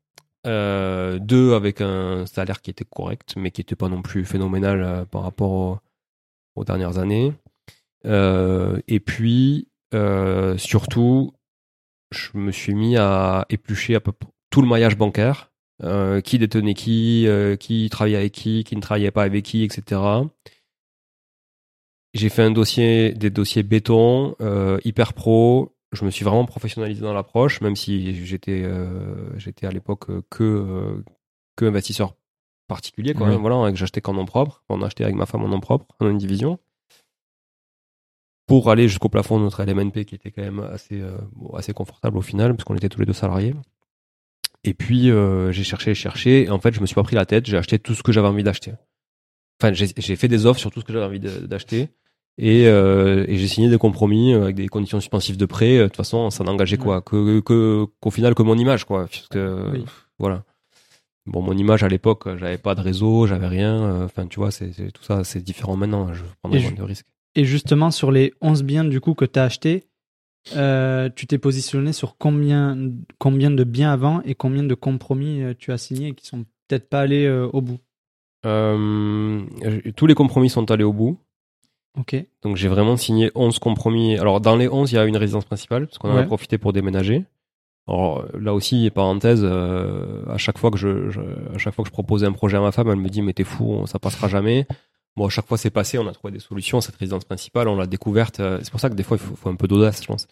[0.46, 4.84] Euh, deux, avec un salaire qui était correct, mais qui n'était pas non plus phénoménal
[4.84, 5.80] euh, par rapport au,
[6.56, 7.34] aux dernières années.
[8.06, 11.34] Euh, et puis, euh, surtout,
[12.12, 14.12] je me suis mis à éplucher à peu
[14.50, 15.50] tout le maillage bancaire.
[15.82, 19.64] Euh, qui détenait qui, euh, qui travaillait avec qui, qui ne travaillait pas avec qui,
[19.64, 20.00] etc.
[22.14, 25.76] J'ai fait un dossier, des dossiers béton, euh, hyper pro.
[25.92, 31.04] Je me suis vraiment professionnalisé dans l'approche, même si j'étais, euh, j'étais à l'époque que
[31.56, 32.16] que investisseur
[32.68, 34.64] particulier quand même, voilà, que j'achetais qu'en nom propre.
[34.70, 36.60] On achetait avec ma femme en nom propre, en une division.
[38.48, 41.18] Pour aller jusqu'au plafond de notre LMNP qui était quand même assez, euh,
[41.56, 43.54] assez confortable au final, parce qu'on était tous les deux salariés.
[44.64, 47.26] Et puis, euh, j'ai cherché, cherché, et en fait, je me suis pas pris la
[47.26, 48.74] tête, j'ai acheté tout ce que j'avais envie d'acheter.
[49.62, 51.90] Enfin, j'ai fait des offres sur tout ce que j'avais envie d'acheter.
[52.40, 55.78] Et, euh, et j'ai signé des compromis avec des conditions suspensives de prêt.
[55.78, 59.02] De toute façon, ça n'engageait quoi que qu'au final que mon image, quoi.
[59.02, 59.84] Parce que,
[60.18, 60.44] voilà.
[61.26, 63.82] Bon, mon image à l'époque, j'avais pas de réseau, j'avais rien.
[63.82, 66.14] Euh, enfin, tu vois, c'est tout ça, c'est différent maintenant.
[66.14, 67.08] Je prends moins de risques.
[67.36, 69.86] Et justement, sur les 11 biens du coup que tu as achetés,
[70.56, 72.78] euh, tu t'es positionné sur combien,
[73.20, 76.90] combien de biens avant et combien de compromis euh, tu as signés qui sont peut-être
[76.90, 77.80] pas allés au bout?
[78.44, 81.18] Tous les compromis sont allés au bout.
[81.98, 82.16] Ok.
[82.42, 84.18] Donc j'ai vraiment signé 11 compromis.
[84.18, 86.58] Alors dans les 11, il y a une résidence principale, parce qu'on en a profité
[86.58, 87.26] pour déménager.
[87.88, 91.10] Alors là aussi, parenthèse, euh, à chaque fois que je,
[91.54, 93.34] à chaque fois que je proposais un projet à ma femme, elle me dit mais
[93.34, 94.66] t'es fou, ça passera jamais.
[95.16, 96.82] Bon, à chaque fois c'est passé, on a trouvé des solutions.
[96.82, 98.40] Cette résidence principale, on l'a découverte.
[98.40, 100.28] Euh, c'est pour ça que des fois il faut, un peu d'audace, je pense.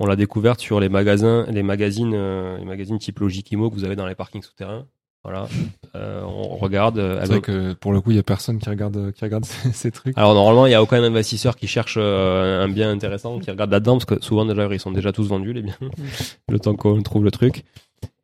[0.00, 3.84] On l'a découverte sur les magasins, les magazines, euh, les magazines type Logikimo que vous
[3.84, 4.86] avez dans les parkings souterrains.
[5.24, 5.48] Voilà,
[5.96, 6.98] euh, on regarde.
[6.98, 9.46] Euh, c'est vrai que pour le coup, il y a personne qui regarde qui regarde
[9.72, 10.16] ces, trucs.
[10.18, 13.70] Alors normalement, il y a aucun investisseur qui cherche euh, un bien intéressant qui regarde
[13.70, 15.78] là-dedans parce que souvent déjà ils sont déjà tous vendus les biens.
[16.50, 17.64] le temps qu'on trouve le truc.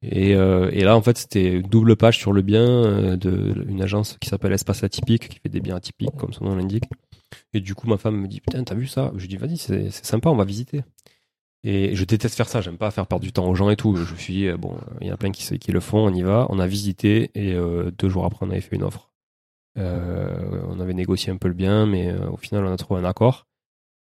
[0.03, 4.31] Et, et là, en fait, c'était double page sur le bien de une agence qui
[4.31, 6.85] s'appelle Espace Atypique qui fait des biens atypiques comme son nom l'indique.
[7.53, 9.13] Et du coup, ma femme me dit putain, t'as vu ça?
[9.17, 10.83] Je dis vas-y, c'est sympa, on va visiter.
[11.63, 13.95] Et je déteste faire ça, j'aime pas faire perdre du temps aux gens et tout.
[13.97, 16.15] Je me suis dit, bon, il y en a plein qui, qui le font, on
[16.15, 16.47] y va.
[16.49, 19.11] On a visité et euh, deux jours après, on avait fait une offre.
[19.79, 23.01] Euh, on avait négocié un peu le bien, mais euh, au final, on a trouvé
[23.01, 23.47] un accord.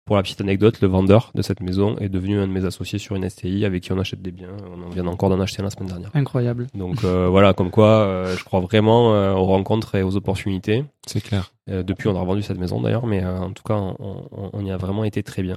[0.07, 3.01] Pour la petite anecdote, le vendeur de cette maison est devenu un de mes associés
[3.01, 4.57] sur une STI avec qui on achète des biens.
[4.73, 6.11] On vient encore d'en acheter la semaine dernière.
[6.14, 6.69] Incroyable.
[6.75, 10.85] Donc euh, voilà, comme quoi, euh, je crois vraiment euh, aux rencontres et aux opportunités.
[11.09, 11.53] C'est clair.
[11.66, 14.77] depuis, on a revendu cette maison d'ailleurs, mais en tout cas, on, on, y a
[14.77, 15.57] vraiment été très bien.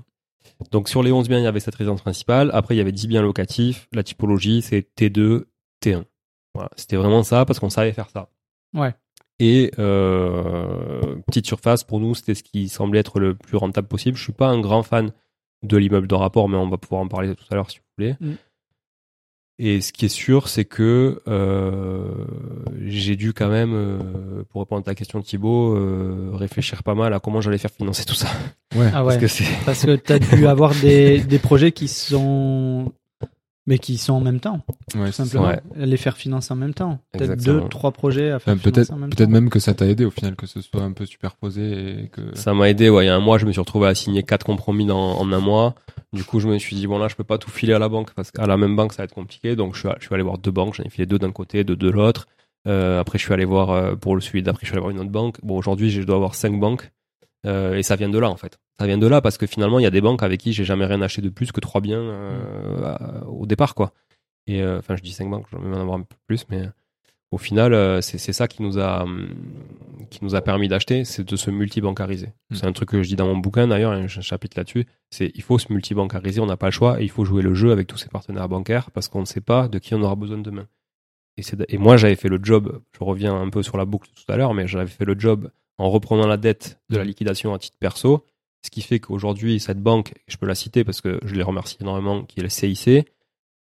[0.71, 2.51] Donc sur les 11 biens, il y avait cette résidence principale.
[2.53, 3.87] Après, il y avait 10 biens locatifs.
[3.93, 5.45] La typologie, c'est T2,
[5.83, 6.03] T1.
[6.53, 8.29] Voilà, c'était vraiment ça parce qu'on savait faire ça.
[8.73, 8.93] Ouais.
[9.39, 14.17] Et euh, petite surface, pour nous, c'était ce qui semblait être le plus rentable possible.
[14.17, 15.11] Je suis pas un grand fan
[15.63, 17.85] de l'immeuble de rapport, mais on va pouvoir en parler tout à l'heure si vous
[17.97, 18.15] voulez.
[18.19, 18.33] Mm.
[19.61, 22.01] Et ce qui est sûr, c'est que euh,
[22.85, 27.13] j'ai dû quand même, euh, pour répondre à ta question Thibaut, euh, réfléchir pas mal
[27.13, 28.29] à comment j'allais faire financer tout ça.
[28.73, 28.89] Ouais.
[28.93, 29.19] Ah ouais.
[29.19, 32.93] Parce que, Parce que tu as dû avoir des, des projets qui sont
[33.69, 34.61] mais qui sont en même temps.
[34.95, 35.51] Ouais, simplement.
[35.75, 36.97] Les faire financer en même temps.
[37.11, 39.15] Peut-être deux, trois projets à faire financer en même temps.
[39.15, 42.07] Peut-être même que ça t'a aidé au final, que ce soit un peu superposé et
[42.07, 42.35] que.
[42.35, 43.05] Ça m'a aidé, ouais.
[43.05, 45.31] Il y a un mois, je me suis retrouvé à signer quatre compromis dans, en
[45.31, 45.75] un mois.
[46.13, 47.89] Du coup, je me suis dit, bon, là, je peux pas tout filer à la
[47.89, 49.55] banque parce qu'à la même banque, ça va être compliqué.
[49.55, 50.73] Donc, je suis, je suis allé voir deux banques.
[50.73, 52.27] J'en ai filé deux d'un côté, deux de l'autre.
[52.67, 54.89] Euh, après, je suis allé voir, euh, pour le suivi d'après, je suis allé voir
[54.89, 55.37] une autre banque.
[55.43, 56.89] Bon, aujourd'hui, je dois avoir cinq banques.
[57.45, 58.59] Euh, et ça vient de là, en fait.
[58.79, 60.65] Ça vient de là parce que finalement, il y a des banques avec qui j'ai
[60.65, 63.93] jamais rien acheté de plus que trois biens euh, au départ, quoi.
[64.47, 66.63] Et euh, enfin, je dis 5 banques, j'en vais en avoir un peu plus, mais
[67.31, 69.29] au final, c'est ça qui nous a hum,
[70.09, 72.33] qui nous a permis d'acheter, c'est de se multibancariser.
[72.49, 72.55] Mm.
[72.55, 74.85] C'est un truc que je dis dans mon bouquin d'ailleurs, un chapitre là-dessus.
[75.11, 77.53] C'est il faut se multibancariser, on n'a pas le choix et il faut jouer le
[77.53, 80.15] jeu avec tous ses partenaires bancaires parce qu'on ne sait pas de qui on aura
[80.15, 80.67] besoin demain.
[81.37, 82.81] Et, et moi, j'avais fait le job.
[82.97, 85.51] Je reviens un peu sur la boucle tout à l'heure, mais j'avais fait le job
[85.79, 87.07] en reprenant la dette de la mm.
[87.07, 88.25] liquidation à titre perso,
[88.63, 91.77] ce qui fait qu'aujourd'hui cette banque, je peux la citer parce que je les remercie
[91.81, 93.07] énormément, qui est le CIC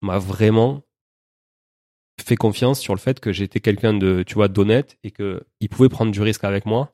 [0.01, 0.83] m'a vraiment
[2.23, 5.69] fait confiance sur le fait que j'étais quelqu'un de, tu vois, d'honnête et que il
[5.69, 6.93] pouvait prendre du risque avec moi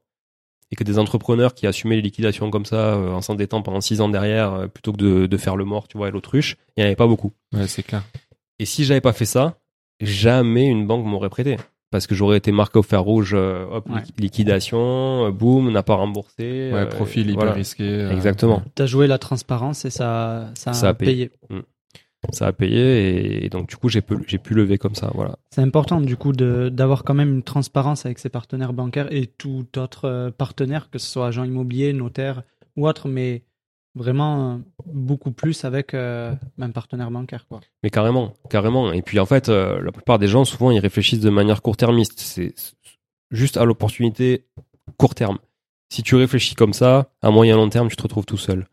[0.71, 4.01] et que des entrepreneurs qui assumaient les liquidations comme ça euh, en s'endettant pendant six
[4.01, 6.79] ans derrière euh, plutôt que de, de, faire le mort, tu vois, et l'autruche, il
[6.79, 7.33] n'y en avait pas beaucoup.
[7.53, 8.03] Ouais, c'est clair.
[8.57, 9.59] Et si j'avais pas fait ça,
[9.99, 11.57] jamais une banque m'aurait prêté.
[11.91, 16.71] Parce que j'aurais été marqué au fer rouge, euh, hop, liquidation, boum, n'a pas remboursé.
[16.73, 18.07] Ouais, profil hyper risqué.
[18.11, 18.63] Exactement.
[18.75, 21.31] T'as joué la transparence et ça, ça, a, payé.
[21.49, 21.59] Mm
[22.31, 25.37] ça a payé et, donc du coup j'ai pu, j'ai pu lever comme ça voilà
[25.49, 29.25] c'est important du coup de, d'avoir quand même une transparence avec ses partenaires bancaires et
[29.25, 32.43] tout autre euh, partenaire que ce soit agent immobilier notaire
[32.77, 33.43] ou autre mais
[33.95, 39.19] vraiment euh, beaucoup plus avec euh, un partenaire bancaire quoi mais carrément carrément et puis
[39.19, 42.53] en fait la plupart des gens souvent ils réfléchissent de manière court-termiste c'est
[43.31, 44.47] juste à l'opportunité
[44.97, 45.39] court terme
[45.89, 48.67] si tu réfléchis comme ça à moyen long terme tu te retrouves tout seul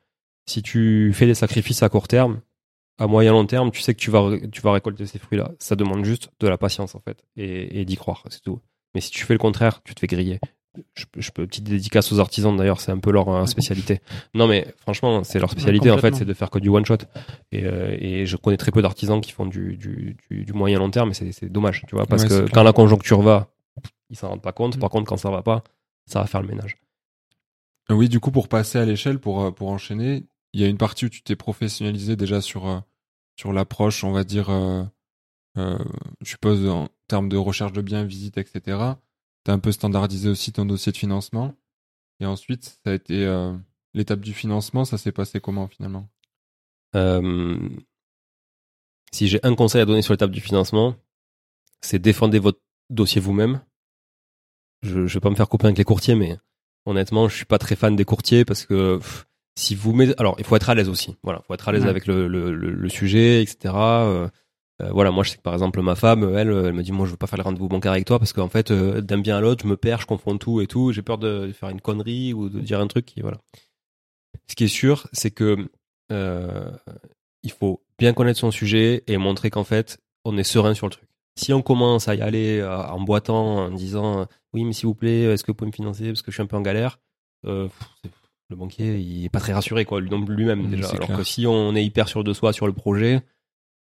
[0.47, 2.41] si tu fais des sacrifices à court terme
[2.99, 5.53] à moyen long terme, tu sais que tu vas, tu vas récolter ces fruits-là.
[5.61, 8.61] Ça demande juste de la patience, en fait, et, d'y croire, c'est tout.
[8.95, 10.41] Mais si tu fais le contraire, tu te fais griller.
[10.95, 14.01] Je, je peux, petite dédicace aux artisans d'ailleurs, c'est un peu leur euh, spécialité.
[14.35, 16.99] Non, mais franchement, c'est leur spécialité en fait, c'est de faire que du one shot.
[17.53, 20.91] Et, euh, et je connais très peu d'artisans qui font du, du, du, moyen long
[20.91, 23.49] terme, mais c'est dommage, tu vois, parce que quand la conjoncture va,
[24.11, 24.77] ils s'en rendent pas compte.
[24.77, 24.81] Mm.
[24.81, 25.65] Par contre, quand ça va pas,
[26.07, 26.79] ça va faire le ménage.
[27.91, 30.79] Oui, du coup, pour passer à l'échelle, pour, euh, pour enchaîner, il y a une
[30.79, 32.81] partie où tu t'es professionnalisé déjà sur, euh,
[33.37, 34.85] sur l'approche, on va dire, euh,
[35.57, 35.79] euh,
[36.21, 38.79] je suppose, en termes de recherche de biens, visite, etc.
[39.49, 41.55] Tu as un peu standardisé aussi ton dossier de financement.
[42.21, 43.27] Et ensuite, ça a été
[43.95, 46.07] l'étape du financement, ça s'est passé comment finalement?
[49.11, 50.97] Si j'ai un conseil à donner sur l'étape du financement,
[51.81, 53.63] c'est défendre votre dossier vous-même.
[54.83, 56.37] Je ne vais pas me faire couper avec les courtiers, mais
[56.85, 59.01] honnêtement, je suis pas très fan des courtiers parce que
[59.57, 61.17] si vous mettez, alors il faut être à l'aise aussi.
[61.23, 63.75] Voilà, faut être à l'aise avec le, le, le, sujet, etc.
[63.75, 64.29] Euh,
[64.81, 67.07] euh, voilà, moi je sais que par exemple ma femme, elle, elle me dit moi
[67.07, 69.37] je veux pas faire les rendez-vous bancaires avec toi parce qu'en fait euh, d'un bien
[69.37, 70.93] à l'autre, je me perds, je confonds tout et tout.
[70.93, 73.39] J'ai peur de faire une connerie ou de dire un truc qui voilà.
[74.49, 75.69] Ce qui est sûr, c'est que
[76.13, 76.71] euh,
[77.43, 80.93] il faut bien connaître son sujet et montrer qu'en fait on est serein sur le
[80.93, 81.09] truc.
[81.37, 85.23] Si on commence à y aller en boitant, en disant oui mais s'il vous plaît,
[85.23, 86.99] est-ce que vous pouvez me financer parce que je suis un peu en galère,
[87.47, 87.69] euh,
[88.51, 91.85] le banquier il est pas très rassuré quoi lui-même déjà alors que si on est
[91.85, 93.23] hyper sûr de soi sur le projet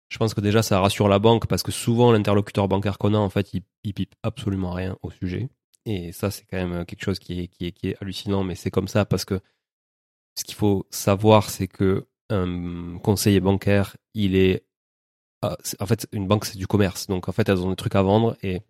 [0.09, 3.19] je pense que déjà ça rassure la banque parce que souvent l'interlocuteur bancaire qu'on a
[3.19, 5.49] en fait il, pipe absolument rien au sujet.
[5.85, 8.89] Et ça c'est quand même quelque chose qui est, qui est, hallucinant mais c'est comme
[8.89, 9.41] ça parce que
[10.37, 14.65] ce qu'il faut savoir c'est que un conseiller bancaire il est
[15.43, 17.07] ah, en fait une banque c'est du commerce.
[17.09, 18.63] Donc en fait elles ont des trucs à vendre et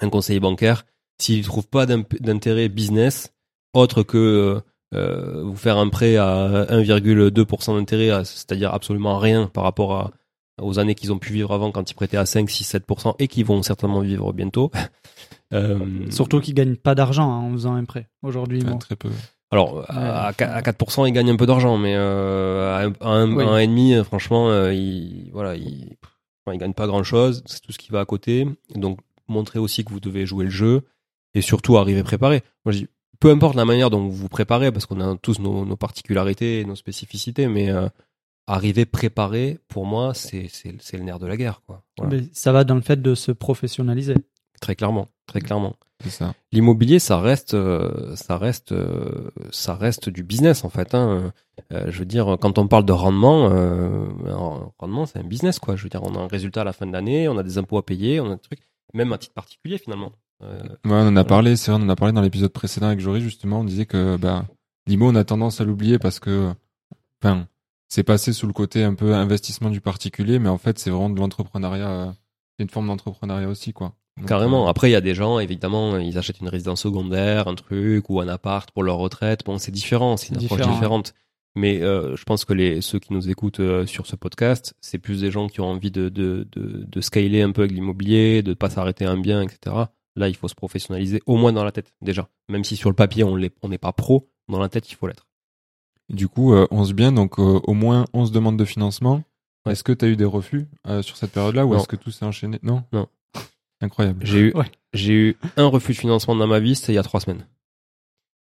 [0.00, 0.84] un conseiller bancaire
[1.18, 3.32] s'il trouve pas d'intérêt business
[3.72, 4.62] autre que
[4.94, 10.12] euh, vous faire un prêt à 1,2% d'intérêt, c'est-à-dire absolument rien par rapport à,
[10.60, 13.28] aux années qu'ils ont pu vivre avant quand ils prêtaient à 5, 6, 7% et
[13.28, 14.70] qui vont certainement vivre bientôt.
[15.52, 15.78] euh,
[16.10, 18.62] Surtout qu'ils gagnent pas d'argent hein, en faisant un prêt aujourd'hui.
[18.80, 19.10] très peu.
[19.50, 23.44] Alors, à, à 4%, il gagne un peu d'argent, mais euh, à un, Oui.
[23.44, 25.96] un et demi, franchement, euh, il, voilà, il,
[26.44, 27.42] enfin, il gagne pas grand chose.
[27.46, 28.48] C'est tout ce qui va à côté.
[28.74, 30.82] Donc, montrer aussi que vous devez jouer le jeu
[31.34, 32.42] et surtout arriver préparé.
[32.64, 32.86] Moi, je dis,
[33.20, 36.60] peu importe la manière dont vous vous préparez, parce qu'on a tous nos, nos particularités
[36.60, 37.88] et nos spécificités, mais euh,
[38.46, 41.82] arriver préparé, pour moi, c'est c'est c'est le nerf de la guerre, quoi.
[41.98, 42.16] Voilà.
[42.16, 44.14] Mais ça va dans le fait de se professionnaliser.
[44.60, 45.76] Très clairement, très clairement.
[46.02, 46.34] C'est ça.
[46.52, 50.94] L'immobilier, ça reste, euh, ça reste, euh, ça reste du business en fait.
[50.94, 51.32] Hein.
[51.72, 54.06] Euh, je veux dire, quand on parle de rendement, euh,
[54.78, 55.74] rendement, c'est un business quoi.
[55.76, 57.56] Je veux dire, on a un résultat à la fin de l'année, on a des
[57.58, 58.60] impôts à payer, on a des trucs,
[58.94, 60.12] même à titre particulier finalement.
[60.42, 62.88] Euh, Ouais, on en a parlé, c'est vrai, on en a parlé dans l'épisode précédent
[62.88, 64.44] avec Jory, justement, on disait que, bah,
[64.86, 66.52] l'IMO, on a tendance à l'oublier parce que,
[67.22, 67.46] enfin,
[67.88, 71.10] c'est passé sous le côté un peu investissement du particulier, mais en fait, c'est vraiment
[71.10, 72.10] de l'entrepreneuriat, euh,
[72.58, 73.92] c'est une forme d'entrepreneuriat aussi, quoi.
[74.18, 74.66] Donc, Carrément.
[74.66, 78.08] euh, Après, il y a des gens, évidemment, ils achètent une résidence secondaire, un truc
[78.08, 79.44] ou un appart pour leur retraite.
[79.44, 81.14] Bon, c'est différent, c'est une approche Différent, différente.
[81.54, 84.98] Mais euh, je pense que les ceux qui nous écoutent euh, sur ce podcast, c'est
[84.98, 88.42] plus des gens qui ont envie de de de, de scaler un peu avec l'immobilier,
[88.42, 89.74] de pas s'arrêter à un bien, etc.
[90.16, 92.28] Là, il faut se professionnaliser au moins dans la tête déjà.
[92.50, 95.26] Même si sur le papier on n'est pas pro, dans la tête il faut l'être.
[96.08, 99.22] Du coup, euh, 11 biens, donc euh, au moins 11 demandes de financement.
[99.64, 99.72] Ouais.
[99.72, 102.10] Est-ce que tu as eu des refus euh, sur cette période-là ou est-ce que tout
[102.12, 102.58] s'est enchaîné?
[102.62, 102.84] Non?
[102.92, 103.08] Non.
[103.80, 104.24] Incroyable.
[104.24, 104.70] J'ai eu Ouais.
[104.92, 107.44] j'ai eu un refus de financement dans ma vie, c'était il y a trois semaines.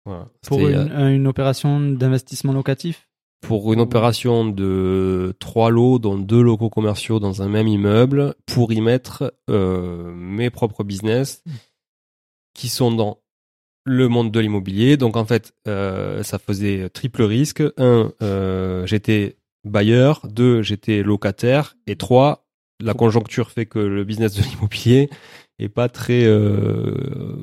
[0.04, 0.28] Voilà.
[0.46, 3.04] Pour une, euh, une opération d'investissement locatif?
[3.40, 8.72] pour une opération de trois lots, dont deux locaux commerciaux dans un même immeuble, pour
[8.72, 11.44] y mettre euh, mes propres business
[12.52, 13.18] qui sont dans
[13.88, 14.96] le monde de l'immobilier.
[14.96, 17.62] Donc en fait, euh, ça faisait triple risque.
[17.76, 20.26] Un, euh, j'étais bailleur.
[20.28, 21.76] Deux, j'étais locataire.
[21.86, 22.46] Et trois,
[22.80, 25.10] la conjoncture fait que le business de l'immobilier
[25.58, 27.36] est pas très, euh,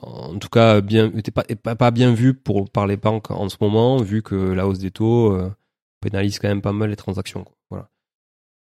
[0.00, 3.48] en tout cas, bien, était pas, pas, pas bien vu pour par les banques en
[3.48, 5.50] ce moment, vu que la hausse des taux euh,
[6.00, 7.44] pénalise quand même pas mal les transactions.
[7.68, 7.90] Voilà.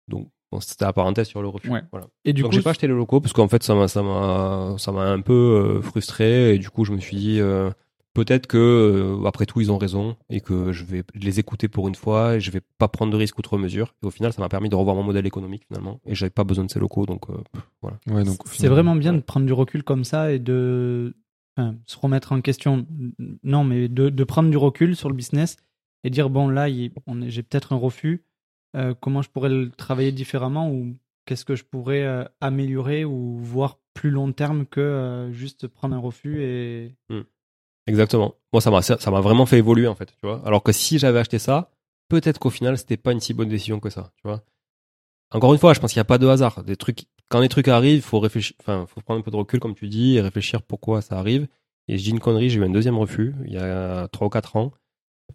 [0.09, 1.71] Donc, bon, c'était la parenthèse sur le refus.
[1.71, 1.83] Ouais.
[1.93, 2.07] Voilà.
[2.25, 4.03] Et du Donc coup, j'ai pas acheté les locaux parce qu'en fait ça m'a ça
[4.03, 5.33] m'a ça m'a un peu
[5.79, 7.71] euh, frustré et du coup je me suis dit euh,
[8.15, 11.87] peut-être que euh, après tout ils ont raison et que je vais les écouter pour
[11.89, 14.43] une fois et je vais pas prendre de risques outre mesure et au final ça
[14.43, 17.07] m'a permis de revoir mon modèle économique finalement et j'avais pas besoin de ces locaux
[17.07, 17.35] donc euh,
[17.83, 17.99] voilà.
[18.09, 21.15] Ouais, donc, au c'est final- vraiment bien de prendre du recul comme ça et de
[21.57, 22.87] enfin, se remettre en question.
[23.45, 25.57] Non, mais de, de prendre du recul sur le business
[26.05, 28.25] et dire bon là, il- on est- j'ai peut-être un refus.
[28.77, 33.39] Euh, comment je pourrais le travailler différemment ou qu'est-ce que je pourrais euh, améliorer ou
[33.39, 36.95] voir plus long terme que euh, juste prendre un refus et
[37.87, 38.35] Exactement.
[38.53, 40.43] Moi ça m'a ça m'a vraiment fait évoluer en fait, tu vois.
[40.45, 41.71] Alors que si j'avais acheté ça,
[42.09, 44.43] peut-être qu'au final c'était pas une si bonne décision que ça, tu vois.
[45.33, 46.65] Encore une fois, je pense qu'il n'y a pas de hasard.
[46.65, 49.61] Des trucs, quand des trucs arrivent, faut réfléchir, enfin, faut prendre un peu de recul,
[49.61, 51.47] comme tu dis, et réfléchir pourquoi ça arrive.
[51.87, 54.31] Et je dis une connerie, j'ai eu un deuxième refus il y a 3 ou
[54.31, 54.73] 4 ans,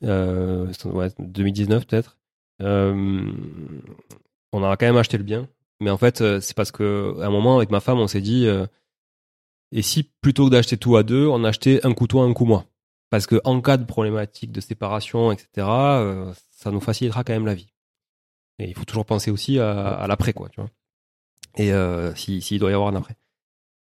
[0.04, 2.17] euh, ouais, 2019 peut-être.
[2.62, 3.32] Euh,
[4.52, 5.48] on a quand même acheté le bien,
[5.82, 8.22] mais en fait, euh, c'est parce que à un moment avec ma femme, on s'est
[8.22, 8.65] dit, euh,
[9.72, 12.46] et si plutôt que d'acheter tout à deux, on achetait un coup toi, un coup
[12.46, 12.65] moi,
[13.10, 15.68] parce que en cas de problématique de séparation, etc.,
[16.52, 17.74] ça nous facilitera quand même la vie.
[18.60, 20.70] Et il faut toujours penser aussi à, l'après, quoi, tu vois?
[21.58, 23.15] Et euh, si- s'il doit y avoir un après.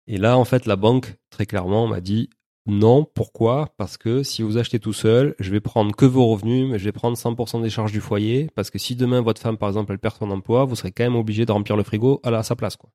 [0.07, 2.29] Et là, en fait, la banque, très clairement, m'a dit
[2.65, 3.05] non.
[3.05, 3.73] Pourquoi?
[3.77, 6.85] Parce que si vous achetez tout seul, je vais prendre que vos revenus, mais je
[6.85, 8.49] vais prendre 100% des charges du foyer.
[8.55, 11.03] Parce que si demain, votre femme, par exemple, elle perd son emploi, vous serez quand
[11.03, 12.91] même obligé de remplir le frigo à, sa place, quoi.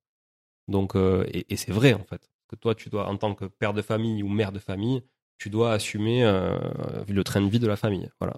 [0.68, 2.30] Donc, euh, et, et c'est vrai, en fait.
[2.48, 5.02] Que toi, tu dois, en tant que père de famille ou mère de famille,
[5.38, 6.56] tu dois assumer euh,
[7.08, 8.08] le train de vie de la famille.
[8.20, 8.34] Voilà.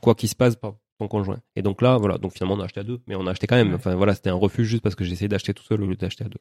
[0.00, 1.40] Quoi qu'il se passe par ton conjoint.
[1.56, 2.18] Et donc là, voilà.
[2.18, 3.74] Donc finalement, on a acheté à deux, mais on a acheté quand même.
[3.74, 6.24] Enfin voilà, c'était un refus juste parce que essayé d'acheter tout seul au lieu d'acheter
[6.24, 6.40] à deux.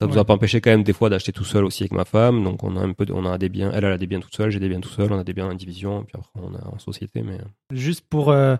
[0.00, 0.18] Ça nous Ouais.
[0.20, 2.44] a pas empêché quand même des fois d'acheter tout seul aussi avec ma femme.
[2.44, 3.70] Donc on a un peu, de- on a des biens.
[3.72, 5.12] Elle, elle a des biens tout seul, j'ai des biens tout seul.
[5.12, 7.22] On a des biens en division, puis après on a en société.
[7.22, 7.38] Mais
[7.72, 8.56] Juste pour euh,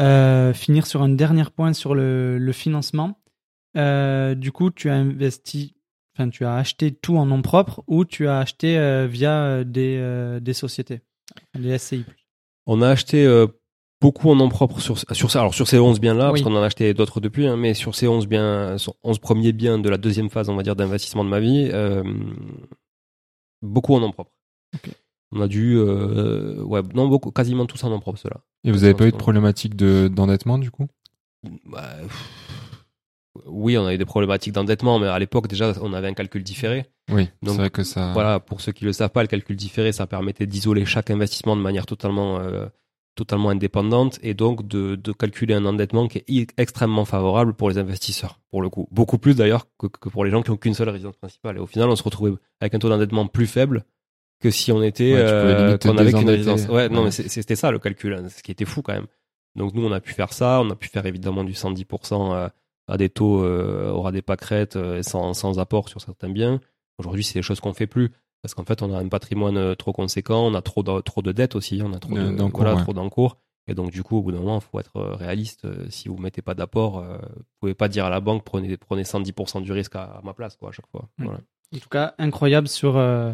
[0.00, 3.20] euh, finir sur un dernier point sur le, le financement,
[3.76, 5.74] euh, du coup, tu as investi,
[6.16, 9.64] enfin, tu as acheté tout en nom propre ou tu as acheté euh, via euh,
[9.64, 11.00] des, euh, des sociétés,
[11.58, 12.04] des SCI.
[12.66, 13.46] on a acheté euh,
[14.00, 15.40] beaucoup en nom propre sur sur ça.
[15.40, 16.40] Alors sur ces 11 biens là, Oui.
[16.40, 19.18] parce qu'on en a acheté d'autres depuis, hein, mais sur ces 11 biens, sur 11
[19.18, 22.02] premiers biens de la deuxième phase, on va dire d'investissement de ma vie, euh,
[23.62, 24.32] beaucoup en nom propre.
[24.74, 24.90] Ok.
[25.32, 28.40] On a dû, euh, ouais, non, beaucoup, quasiment tous en nom propre, ceux-là.
[28.64, 30.88] Et vous avez pas eu de problématique de, d'endettement, du coup?
[31.66, 31.88] Bah,
[33.46, 36.42] oui, on a eu des problématiques d'endettement, mais à l'époque déjà, on avait un calcul
[36.42, 36.86] différé.
[37.12, 37.28] Oui.
[37.42, 39.92] Donc, c'est vrai que ça, Voilà, pour ceux qui le savent pas, le calcul différé,
[39.92, 42.66] ça permettait d'isoler chaque investissement de manière totalement, euh,
[43.14, 47.78] totalement indépendante et donc de, de calculer un endettement qui est extrêmement favorable pour les
[47.78, 48.88] investisseurs, pour le coup.
[48.90, 51.56] Beaucoup plus d'ailleurs que, que pour les gens qui ont qu'une seule résidence principale.
[51.56, 53.84] Et au final, on se retrouvait avec un taux d'endettement plus faible
[54.40, 56.66] que si on était Ouais, euh, qu'on avait qu'une résidence.
[56.68, 59.06] Ouais, non, mais c'était ça le calcul, hein, ce qui était fou quand même.
[59.56, 62.50] Donc nous, on a pu faire ça, on a pu faire évidemment du 110%
[62.88, 66.60] à, des taux euh, au ras des pâquerettes euh, sans, sans apport sur certains biens.
[66.98, 68.10] Aujourd'hui, c'est des choses qu'on fait plus
[68.42, 71.22] parce qu'en fait, on a un patrimoine euh, trop conséquent, on a trop de, trop
[71.22, 72.82] de dettes aussi, on a trop De- de- d'encours, voilà, ouais.
[72.82, 73.36] trop d'encours.
[73.66, 75.64] Et donc du coup, au bout d'un moment, il faut être euh, réaliste.
[75.64, 78.76] Euh, Si vous mettez pas d'apport, euh, vous pouvez pas dire à la banque prenez
[78.76, 81.08] prenez 110% du risque à, à ma place quoi à chaque fois.
[81.18, 81.40] Voilà.
[81.74, 83.32] En tout cas, incroyable sur euh,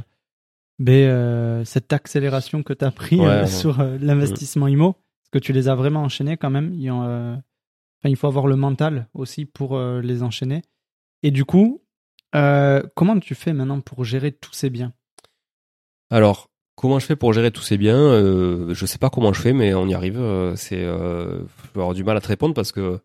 [0.79, 4.93] ben, euh, cette accélération que tu as pris Ouais, sur l'investissement IMO.
[4.93, 6.75] Parce que tu les as vraiment enchaînés quand même?
[6.75, 10.63] Il, faut avoir le mental aussi pour les enchaîner.
[11.23, 11.81] Et du coup,
[12.37, 14.93] euh, comment tu fais maintenant pour gérer tous ces biens?
[16.11, 17.99] Alors, comment je fais pour gérer tous ces biens?
[17.99, 20.21] Euh, Je sais pas comment je fais, mais on y arrive.
[20.21, 23.01] euh, c'est, euh, je vais avoir du mal à te répondre parce que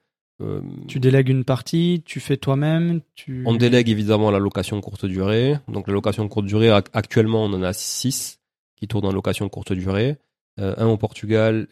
[0.88, 3.44] Tu délègues une partie, tu fais toi-même tu...
[3.46, 5.56] on délègue évidemment la location courte durée.
[5.68, 8.40] Donc la location courte durée, ac- actuellement, on en a 6
[8.76, 10.18] qui tournent en location courte durée,
[10.58, 11.68] un au Portugal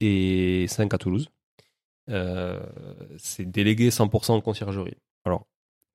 [0.00, 1.28] et 5 à Toulouse.
[3.18, 4.96] C'est délégué 100% en conciergerie.
[5.24, 5.46] Alors,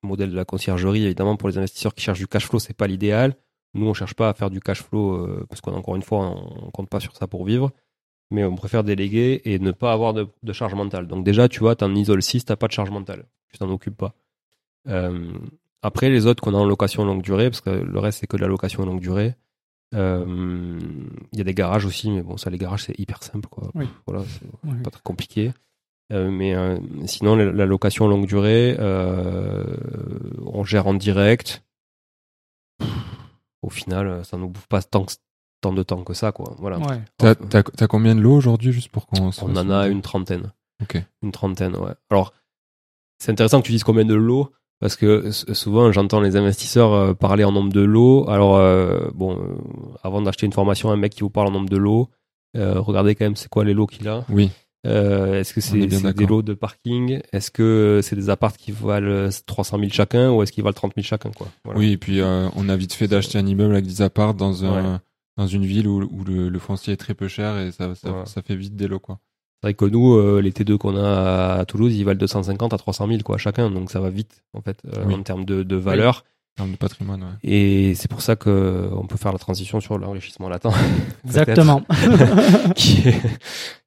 [0.03, 2.73] le modèle de la conciergerie, évidemment, pour les investisseurs qui cherchent du cash flow, c'est
[2.75, 3.35] pas l'idéal.
[3.73, 6.19] Nous, on cherche pas à faire du cash flow euh, parce qu'on encore une fois,
[6.27, 7.71] on compte pas sur ça pour vivre.
[8.31, 11.05] Mais on préfère déléguer et ne pas avoir de, de charge mentale.
[11.07, 13.25] Donc déjà, tu vois, t'en isoles 6, t'as pas de charge mentale.
[13.51, 14.15] Tu t'en occupes pas.
[14.87, 15.33] Euh,
[15.81, 18.37] après, les autres qu'on a en location longue durée, parce que le reste, c'est que
[18.37, 19.35] de la location longue durée.
[19.95, 20.79] euh,
[21.33, 23.49] Il y a des garages aussi, mais bon, ça, les garages, c'est hyper simple.
[23.49, 23.69] Quoi.
[23.75, 23.85] Oui.
[24.07, 25.51] Voilà, c'est pas très compliqué.
[26.11, 29.63] Euh, mais euh, sinon, la, la location longue durée, euh,
[30.45, 31.63] on gère en direct.
[33.61, 35.13] Au final, ça nous bouffe pas tant, que-
[35.61, 36.53] tant de temps que ça, quoi.
[36.57, 36.79] Voilà.
[36.79, 37.01] Ouais.
[37.17, 40.01] T'as, t'as, t'as combien de lots aujourd'hui, juste pour qu'on se On en a une
[40.01, 40.51] trentaine.
[40.81, 40.97] Ok.
[41.21, 41.93] Une trentaine, ouais.
[42.09, 42.33] Alors,
[43.19, 47.43] c'est intéressant que tu dises combien de lots, parce que souvent j'entends les investisseurs parler
[47.43, 48.27] en nombre de lots.
[48.29, 49.37] Alors, euh, bon,
[50.01, 52.09] avant d'acheter une formation, un mec qui vous parle en nombre de lots,
[52.57, 54.25] euh, regardez quand même c'est quoi les lots qu'il a.
[54.27, 54.49] Oui.
[54.87, 57.19] Euh, Est-ce que est c'est des lots de parking?
[57.31, 60.93] Est-ce que c'est des apparts qui valent 300 000 chacun ou est-ce qu'ils valent 30
[60.95, 61.47] 000 chacun quoi?
[61.63, 61.79] Voilà.
[61.79, 64.65] Oui, et puis euh, on a vite fait d'acheter un immeuble avec des apparts dans
[64.65, 64.97] un Ouais.
[65.37, 68.09] dans une ville où, où le, le foncier est très peu cher et ça ça,
[68.09, 68.25] Voilà.
[68.25, 69.19] ça fait vite des lots quoi.
[69.61, 72.77] C'est vrai que nous, euh, les T2 qu'on a à Toulouse, ils valent 250 à
[72.79, 75.13] 300 000 quoi chacun, donc ça va vite en fait euh, Oui.
[75.13, 76.23] en termes de, de valeur.
[76.57, 77.29] En termes de patrimoine, ouais.
[77.49, 80.67] Et c'est pour ça que on peut faire la transition sur l'enrichissement latent,
[81.25, 81.83] Exactement.
[82.75, 83.21] qui est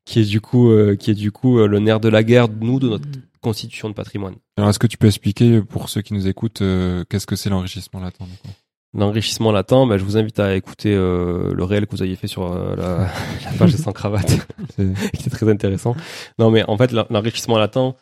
[0.05, 2.49] qui est du coup euh, qui est du coup euh, le nerf de la guerre
[2.61, 3.07] nous de notre
[3.41, 4.35] constitution de patrimoine.
[4.57, 7.51] Alors est-ce que tu peux expliquer pour ceux qui nous écoutent euh, qu'est-ce que c'est
[7.51, 8.49] l'enrichissement latent du coup?
[8.97, 12.29] L'enrichissement latent, ben, je vous invite à écouter euh, le réel que vous aviez fait
[12.29, 13.11] sur euh, la,
[13.45, 14.31] la page de sans cravate.
[14.77, 15.97] C'est- qui était très intéressant.
[16.39, 17.97] Non, mais en fait, l'en- l'enrichissement latent,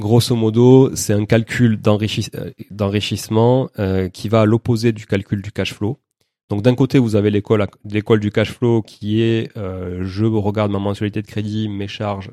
[0.00, 5.42] grosso modo, c'est un calcul d'enrichis- euh, d'enrichissement euh, qui va à l'opposé du calcul
[5.42, 5.98] du cash flow.
[6.50, 10.70] Donc d'un côté, vous avez l'école l'école du cash flow qui est euh, je regarde
[10.70, 12.30] ma mensualité de crédit, mes charges,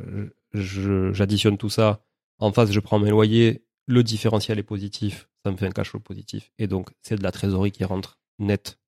[0.53, 2.01] j'additionne tout ça.
[2.39, 5.89] En face, je prends mes loyers, le différentiel est positif, ça me fait un cash
[5.89, 6.51] flow positif.
[6.57, 8.79] Et donc, c'est de la trésorerie qui rentre net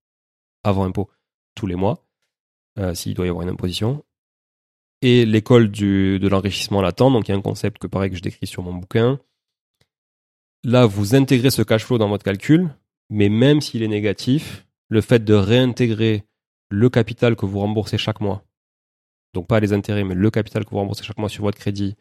[0.63, 1.10] avant impôt
[1.56, 2.06] tous les mois,
[2.80, 4.04] euh, s'il doit y avoir une imposition
[5.02, 7.12] et l'école de l'enrichissement latent.
[7.12, 9.20] Donc, il y a un concept que pareil que je décris sur mon bouquin.
[10.63, 12.70] Là, vous intégrez ce cash flow dans votre calcul,
[13.10, 16.23] mais même s'il est négatif, le fait de réintégrer
[16.69, 18.43] le capital que vous remboursez chaque mois,
[19.34, 21.95] donc pas les intérêts, mais le capital que vous remboursez chaque mois sur votre crédit,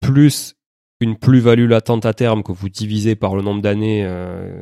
[0.00, 0.54] plus
[1.00, 4.52] une plus-value latente à terme que vous divisez par le nombre d'années, euh,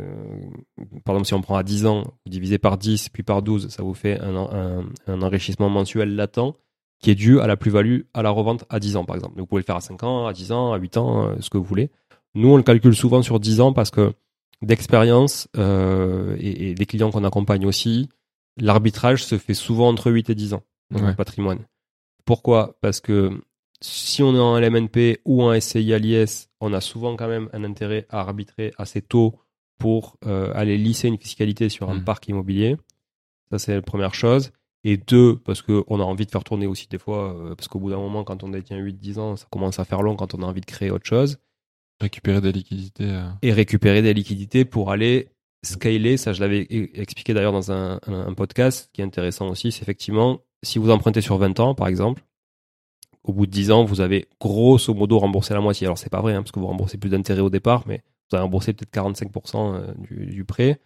[1.05, 3.69] par exemple si on prend à 10 ans, vous divisez par 10 puis par 12,
[3.69, 6.55] ça vous fait un, enrichissement mensuel latent
[6.99, 9.39] qui est dû à la plus-value à la revente à 10 ans, par exemple.
[9.39, 11.49] Vous pouvez le faire à 5 ans, à 10 ans, à 8 ans, euh, ce
[11.49, 11.91] que vous voulez.
[12.35, 14.13] Nous, on le calcule souvent sur 10 ans parce que
[14.63, 18.09] d'expérience euh, et, et des clients qu'on accompagne aussi,
[18.59, 21.09] l'arbitrage se fait souvent entre 8 et 10 ans dans Ouais.
[21.09, 21.61] le patrimoine.
[22.25, 22.77] Pourquoi?
[22.81, 23.31] Parce que
[23.81, 27.49] si on est en LMNP ou en SCI à l'IS, on a souvent quand même
[27.53, 29.37] un intérêt à arbitrer assez tôt
[29.79, 32.05] pour euh, aller lisser une fiscalité sur un Mhm.
[32.05, 32.77] parc immobilier.
[33.51, 34.53] Ça, c'est la première chose.
[34.85, 37.79] Et deux, parce qu'on a envie de faire tourner aussi des fois, euh, parce qu'au
[37.79, 40.43] bout d'un moment, quand on détient 8-10 ans, ça commence à faire long quand on
[40.43, 41.39] a envie de créer autre chose.
[42.01, 43.05] Récupérer des liquidités.
[43.11, 45.29] euh, Et récupérer des liquidités pour aller
[45.65, 46.17] scaler.
[46.17, 47.99] Ça, je l'avais e- expliqué d'ailleurs dans un,
[48.37, 49.71] podcast qui est intéressant aussi.
[49.73, 52.25] C'est effectivement, si vous empruntez sur 20 ans, par exemple,
[53.23, 55.87] au bout de 10 ans, vous avez grosso modo remboursé la moitié.
[55.87, 58.37] Alors, c'est pas vrai, hein, parce que vous remboursez plus d'intérêt au départ, mais vous
[58.37, 60.81] avez remboursé peut-être 45% euh, du, du prêt.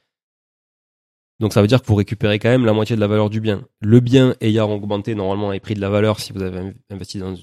[1.41, 3.41] Donc ça veut dire que vous récupérez quand même la moitié de la valeur du
[3.41, 3.67] bien.
[3.81, 7.19] Le bien ayant augmenté normalement les prix de la valeur si vous avez inv- investi
[7.19, 7.35] dans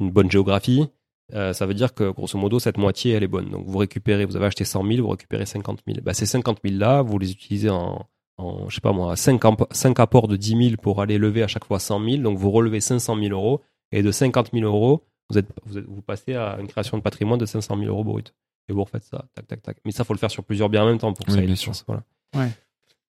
[0.00, 0.86] une bonne géographie,
[1.34, 3.50] euh, ça veut dire que grosso modo cette moitié elle est bonne.
[3.50, 5.98] Donc vous récupérez, vous avez acheté 100 000, vous récupérez 50 000.
[6.02, 8.06] Bah, ces 50 000 là, vous les utilisez en,
[8.38, 11.48] en, je sais pas moi, 5, 5 apports de 10 000 pour aller lever à
[11.48, 12.22] chaque fois 100 000.
[12.22, 13.60] Donc vous relevez 500 000 euros
[13.92, 17.02] et de 50 000 euros, vous, êtes, vous, êtes- vous passez à une création de
[17.02, 18.34] patrimoine de 500 000 euros brut.
[18.68, 19.76] Et vous refaites ça, tac, tac, tac.
[19.84, 21.42] Mais ça, faut le faire sur plusieurs biens en même temps pour que Oui, ça
[21.42, 21.74] ait bien sûr.
[21.74, 22.02] sens, Voilà.
[22.36, 22.50] Ouais.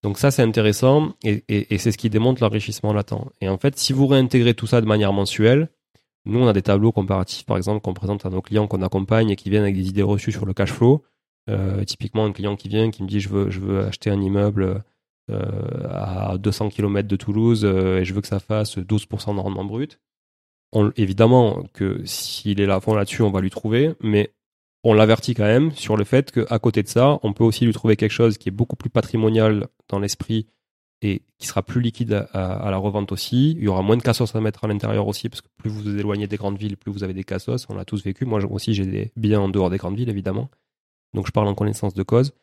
[0.04, 3.16] Donc ça, c'est intéressant et, et, et c'est ce qui démontre l'enrichissement latent.
[3.42, 5.70] Et en fait, si vous réintégrez tout ça de manière mensuelle,
[6.28, 9.30] nous, on a des tableaux comparatifs, par exemple, qu'on présente à nos clients qu'on accompagne
[9.30, 11.04] et qui viennent avec des idées reçues sur le cash flow.
[11.50, 14.84] Euh, typiquement, un client qui vient, qui me dit je veux, acheter un immeuble
[15.32, 19.40] euh, à 200 km de Toulouse euh, et je veux que ça fasse 12% de
[19.40, 20.00] rendement brut.
[20.74, 24.34] On, évidemment que s'il est là fond là-dessus, on va lui trouver, mais
[24.84, 27.74] on l'avertit quand même sur le fait qu'à côté de ça, on peut aussi lui
[27.74, 30.48] trouver quelque chose qui est beaucoup plus patrimonial dans l'esprit
[31.02, 33.52] et qui sera plus liquide à, à- à la revente aussi.
[33.52, 35.82] Il y aura moins de cassos à mettre à l'intérieur aussi, parce que plus vous
[35.82, 37.66] vous éloignez des grandes villes, plus vous avez des cassos.
[37.70, 38.26] On l'a tous vécu.
[38.26, 40.50] Moi aussi, j'ai des biens en dehors des grandes villes, évidemment.
[41.14, 42.34] Donc je parle en connaissance de cause.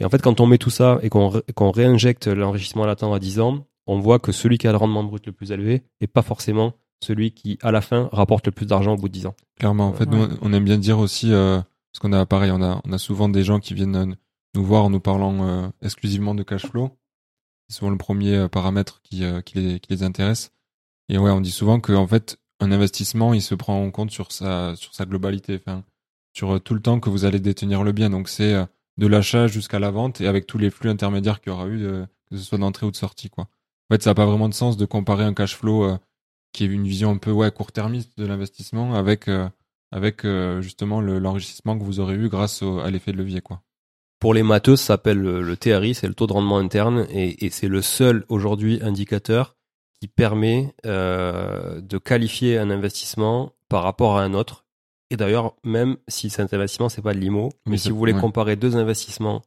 [0.00, 3.04] Et en fait, quand on met tout ça et qu'on ré- qu'on réinjecte l'enrichissement latent
[3.04, 5.82] à 10 ans, on voit que celui qui a le rendement brut le plus élevé
[6.00, 9.12] n'est pas forcément celui qui, à la fin, rapporte le plus d'argent au bout de
[9.12, 9.34] 10 ans.
[9.58, 11.58] Clairement, en fait, nous, on aime bien dire aussi, euh,
[11.92, 14.06] parce qu'on a pareil, on a, on a souvent des gens qui viennent euh,
[14.54, 16.90] nous voir en nous parlant euh, exclusivement de cash flow.
[17.68, 20.52] C'est souvent le premier euh, paramètre qui, euh, qui, les, qui les intéresse.
[21.08, 24.10] Et ouais, on dit souvent que en fait, un investissement, il se prend en compte
[24.10, 25.84] sur sa, sur sa globalité, enfin,
[26.34, 28.10] sur euh, tout le temps que vous allez détenir le bien.
[28.10, 28.54] Donc c'est
[28.98, 31.80] de l'achat jusqu'à la vente et avec tous les flux intermédiaires qu'il y aura eu,
[32.30, 33.44] que ce soit d'entrée ou de sortie, quoi.
[33.90, 35.98] En fait, ça n'a pas vraiment de sens de comparer un cash flow euh,
[36.52, 39.48] qui est une vision un peu ouais court-termiste de l'investissement avec euh,
[39.92, 43.40] avec euh, justement le- l'enrichissement que vous aurez eu grâce au- à l'effet de levier
[43.42, 43.62] quoi.
[44.24, 47.44] Pour les matheux, ça s'appelle le, le TRI, c'est le taux de rendement interne, et,
[47.44, 49.54] et c'est le seul aujourd'hui indicateur
[50.00, 54.64] qui permet euh, de qualifier un investissement par rapport à un autre.
[55.10, 58.14] Et d'ailleurs, même si cet investissement c'est pas de l'IMO, mais Mais si vous voulez
[58.14, 58.20] ouais.
[58.22, 59.42] comparer deux investissements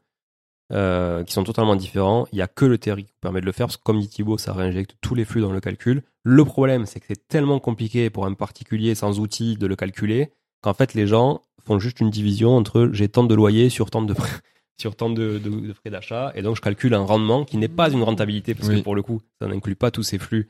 [0.71, 3.47] euh, qui sont totalement différents, il y a que le TRI qui vous permet de
[3.47, 6.03] le faire, parce que comme dit Thibaut, ça réinjecte tous les flux dans le calcul.
[6.21, 10.29] Le problème, c'est que c'est tellement compliqué pour un particulier sans outils de le calculer,
[10.61, 14.03] qu'en fait les gens font juste une division entre j'ai tant de loyer sur tant
[14.03, 14.13] de
[14.79, 16.31] sur tant de, de- de frais d'achat.
[16.35, 18.77] Et donc je calcule un rendement qui n'est pas une rentabilité parce Oui.
[18.77, 20.49] que pour le coup ça n'inclut pas tous ces flux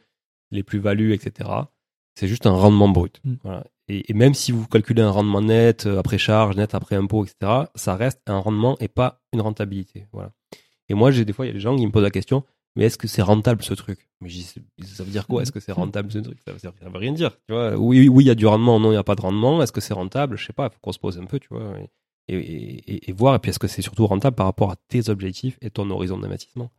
[0.51, 1.49] les plus-values etc
[2.15, 3.21] c'est juste un rendement brut.
[3.23, 3.33] Mm.
[3.43, 3.63] voilà.
[3.89, 7.25] et, et même si vous calculez un rendement net euh, après charge net après impôt
[7.25, 10.07] etc ça reste un rendement et pas une rentabilité.
[10.13, 10.31] Voilà.
[10.89, 12.43] Et moi j'ai des fois il y a des gens qui me posent la question
[12.75, 14.07] mais est-ce que c'est rentable ce truc?
[14.21, 14.43] Mais dis,
[14.83, 15.41] ça veut dire quoi?
[15.41, 16.37] Est-ce que c'est rentable ce truc?
[16.45, 17.75] Ça veut, ça veut rien dire tu vois.
[17.75, 19.61] Oui oui il y a du rendement non il y a pas de rendement.
[19.63, 20.37] Est-ce que c'est rentable?
[20.37, 21.73] Je sais pas faut qu'on se pose un peu tu vois
[22.27, 25.69] et, voir et puis est-ce que c'est surtout rentable par rapport à tes objectifs et
[25.69, 26.69] ton horizon d'investissement?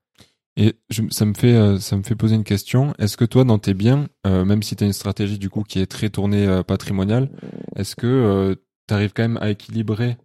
[0.57, 0.75] Et
[1.11, 2.93] ça me fait euh, ça me fait poser une question.
[2.99, 5.63] Est-ce que toi dans tes biens, euh, même si tu as une stratégie du coup
[5.63, 7.31] qui est très tournée euh, patrimoniale,
[7.77, 10.17] est-ce que tu arrives quand même à équilibrer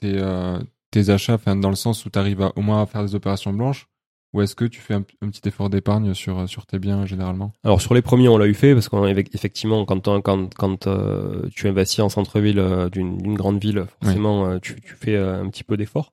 [0.00, 3.88] tes achats, dans le sens où tu arrives au moins à faire des opérations blanches,
[4.32, 7.52] ou est-ce que tu fais un, un petit effort d'épargne sur sur tes biens généralement?
[7.64, 11.66] Alors sur les premiers, on l'a eu fait parce qu'effectivement, quand, quand, quand euh, tu
[11.68, 15.76] investis en centre-ville euh, d'une grande ville, forcément, euh, tu, tu fais un petit peu
[15.76, 16.12] d'effort.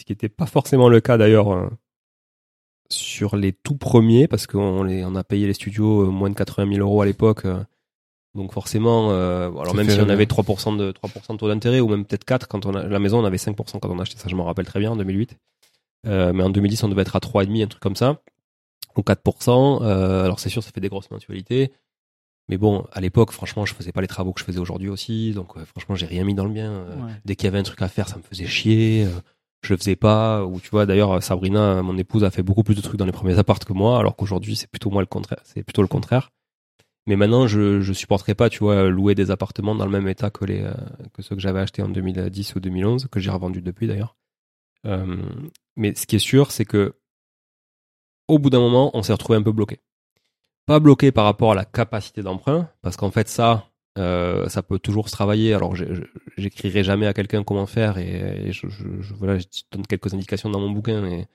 [0.00, 1.70] Ce qui n'était pas forcément le cas d'ailleurs
[2.88, 6.68] sur les tout premiers parce qu'on les- on a payé les studios moins de 80
[6.74, 7.44] 000 euros à l'époque.
[8.34, 12.04] donc forcément, alors même si on avait 3% de 3% de taux d'intérêt ou même
[12.04, 14.28] peut-être 4 quand on a la maison, on avait 5% quand on a acheté ça,
[14.28, 15.36] je m'en rappelle très bien en 2008.
[16.06, 18.20] Euh, mais en 2010, on devait être à 3,5, un truc comme ça,
[18.96, 19.82] ou 4%.
[19.82, 21.72] Euh, alors c'est sûr, ça fait des grosses mensualités.
[22.48, 25.32] Mais bon, à l'époque, franchement, je faisais pas les travaux que je faisais aujourd'hui aussi.
[25.32, 26.70] Donc, euh, franchement, j'ai rien mis dans le bien.
[26.70, 27.12] Euh, Ouais.
[27.24, 29.06] Dès qu'il y avait un truc à faire, ça me faisait chier.
[29.62, 30.44] je le faisais pas.
[30.44, 33.10] Ou tu vois, d'ailleurs, Sabrina, mon épouse, a fait beaucoup plus de trucs dans les
[33.12, 35.40] premiers apparts que moi, alors qu'aujourd'hui, c'est plutôt moi le contraire.
[35.42, 36.30] C'est plutôt le contraire.
[37.08, 40.30] Mais maintenant, je je supporterais pas, tu vois, louer des appartements dans le même état
[40.30, 40.64] que les
[41.14, 44.16] que ceux que j'avais achetés en 2010 ou 2011, que j'ai revendu depuis d'ailleurs.
[44.86, 45.16] Euh,
[45.76, 46.94] mais ce qui est sûr, c'est que
[48.28, 49.80] au bout d'un moment, on s'est retrouvé un peu bloqué.
[50.66, 54.78] Pas bloqué par rapport à la capacité d'emprunt, parce qu'en fait, ça, euh, ça peut
[54.78, 55.54] toujours se travailler.
[55.54, 55.76] Alors,
[56.36, 58.66] j'écrirai jamais à quelqu'un comment faire, et, je,
[59.14, 61.26] voilà, je donne quelques indications dans mon bouquin, et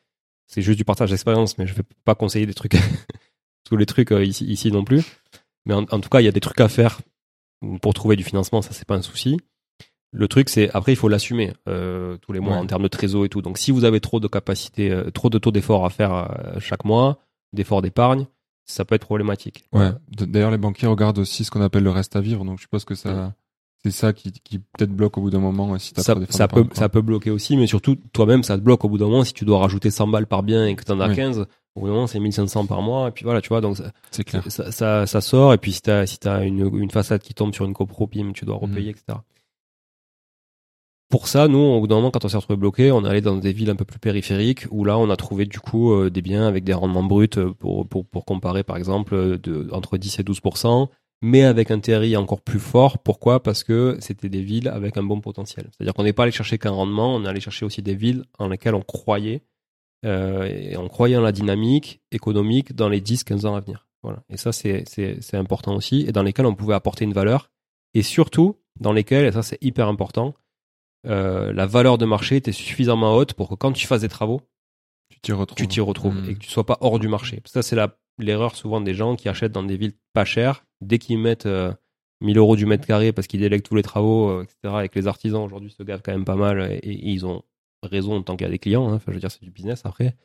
[0.48, 2.76] c'est juste du partage d'expérience, mais je vais pas conseiller des trucs,
[3.64, 5.04] tous les trucs euh, ici, ici non plus.
[5.66, 7.00] Mais en, en tout cas, il y a des trucs à faire
[7.82, 9.38] pour trouver du financement, ça c'est pas un souci.
[10.14, 12.60] Le truc, c'est après il faut l'assumer euh, tous les mois Ouais.
[12.60, 13.42] en termes de trésor et tout.
[13.42, 16.60] Donc, si vous avez trop de capacité, euh, trop de taux d'effort à faire euh,
[16.60, 17.20] chaque mois,
[17.54, 18.26] d'efforts d'épargne,
[18.66, 19.64] ça peut être problématique.
[19.72, 19.90] Ouais.
[20.10, 22.44] D'ailleurs, les banquiers regardent aussi ce qu'on appelle le reste à vivre.
[22.44, 23.34] Donc, je suppose que ça,
[23.84, 26.48] c'est ça qui, qui peut-être bloque au bout d'un moment si ça, trop d'efforts ça
[26.50, 26.76] peut, quoi.
[26.76, 29.24] ça peut bloquer aussi, mais surtout, toi-même, ça te bloque au bout d'un moment.
[29.24, 31.16] Si tu dois rajouter 100 balles par bien et que tu en as Oui.
[31.16, 31.46] 15,
[31.76, 33.08] au bout d'un moment, c'est 1500 par mois.
[33.08, 33.92] Et puis voilà, tu vois, donc ça,
[34.26, 34.44] clair.
[34.50, 35.54] ça, ça, ça sort.
[35.54, 38.44] Et puis si t'as si t'as une, une façade qui tombe sur une copropime, tu
[38.46, 38.62] dois Mhm.
[38.62, 39.18] repayer, etc.
[41.12, 43.22] pour ça, nous, au bout d'un moment, quand on s'est retrouvé bloqué, on est allé
[43.22, 46.10] dans des villes un peu plus périphériques où là, on a trouvé du coup euh,
[46.10, 49.70] des biens avec des rendements bruts euh, pour, pour, pour comparer, par exemple, euh, de,
[49.72, 50.90] entre 10 et 12%
[51.22, 52.98] mais avec un TRI encore plus fort.
[53.00, 53.42] Pourquoi?
[53.42, 55.70] Parce que c'était des villes avec un bon potentiel.
[55.72, 58.26] C'est-à-dire qu'on n'est pas allé chercher qu'un rendement, on est allé chercher aussi des villes
[58.40, 59.44] en lesquelles on croyait,
[60.06, 63.88] euh, et on croyait en la dynamique économique dans les 10-15 ans à venir.
[64.04, 64.24] Voilà.
[64.30, 64.84] Et ça, c'est
[65.34, 67.52] important aussi, et dans lesquelles on pouvait apporter une valeur,
[67.94, 70.34] et surtout dans lesquelles, et ça c'est hyper important,
[71.08, 74.42] euh, la valeur de marché était suffisamment haute pour que quand tu fasses des travaux,
[75.10, 76.30] tu t'y retrouves, tu t'y retrouves Hmm.
[76.30, 77.42] et que tu sois pas hors du marché.
[77.46, 80.66] Ça, c'est la- l'erreur souvent des gens qui achètent dans des villes pas chères.
[80.82, 81.74] Dès qu'ils mettent euh,
[82.22, 85.00] 1000 euros du mètre carré parce qu'ils délèguent tous les travaux, euh, etc., et que
[85.00, 87.42] les artisans aujourd'hui se gavent quand même pas mal et, et ils ont
[87.84, 88.88] raison tant qu'il y a des clients.
[88.90, 88.96] hein.
[88.96, 90.16] Enfin, je veux dire, c'est du business après.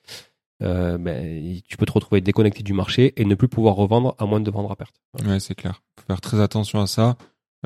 [0.62, 4.24] Euh, ben, tu peux te retrouver déconnecté du marché et ne plus pouvoir revendre à
[4.24, 4.95] moins de vendre à perte.
[5.27, 5.83] Ouais, c'est clair.
[6.01, 7.16] Faut faire très attention à ça.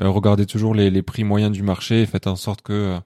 [0.01, 2.99] Euh, regardez toujours les, les prix moyens du marché et faites en sorte que euh,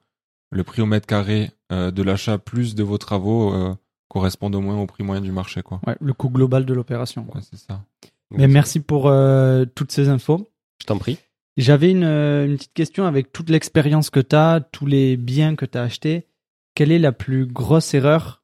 [0.52, 3.76] le prix au mètre carré euh, de l'achat plus de vos travaux euh,
[4.08, 5.82] corresponde au moins au prix moyen du marché, quoi.
[5.86, 7.24] Ouais, le coût global de l'opération.
[7.26, 7.42] quoi.
[7.42, 7.84] Ouais, c'est ça.
[8.32, 10.50] Mais merci pour euh, toutes ces infos.
[10.82, 11.18] Je t'en prie.
[11.58, 15.66] J'avais une, une petite question avec toute l'expérience que tu as, tous les biens que
[15.66, 16.28] tu as achetés.
[16.76, 18.44] Quelle est la plus grosse erreur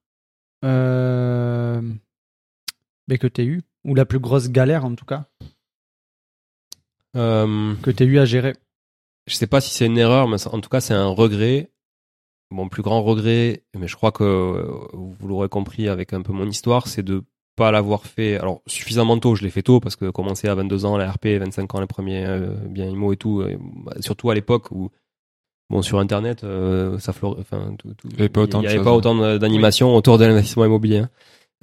[0.64, 1.82] euh,
[3.10, 3.62] que tu as eue?
[3.84, 5.26] Ou la plus grosse galère en tout cas?
[5.42, 5.46] Euh,
[7.14, 8.54] que tu as eu à gérer
[9.28, 11.70] je sais pas si c'est une erreur, mais en tout cas, c'est un regret.
[12.50, 16.34] Mon plus grand regret, mais je crois que euh, vous l'aurez compris avec un peu
[16.34, 17.24] mon histoire, c'est de
[17.56, 18.38] pas l'avoir fait.
[18.38, 21.28] Alors, suffisamment tôt, je l'ai fait tôt parce que commencer à 22 ans, la RP,
[21.40, 24.90] 25 ans, les premiers euh, biens IMO et tout, euh, bah, surtout à l'époque où,
[25.70, 28.10] bon, sur Internet, euh, ça flore, enfin, tout, tout-
[28.62, 29.38] Il y avait pas autant hein.
[29.38, 30.98] d'animation autour de l'investissement immobilier.
[30.98, 31.10] hein.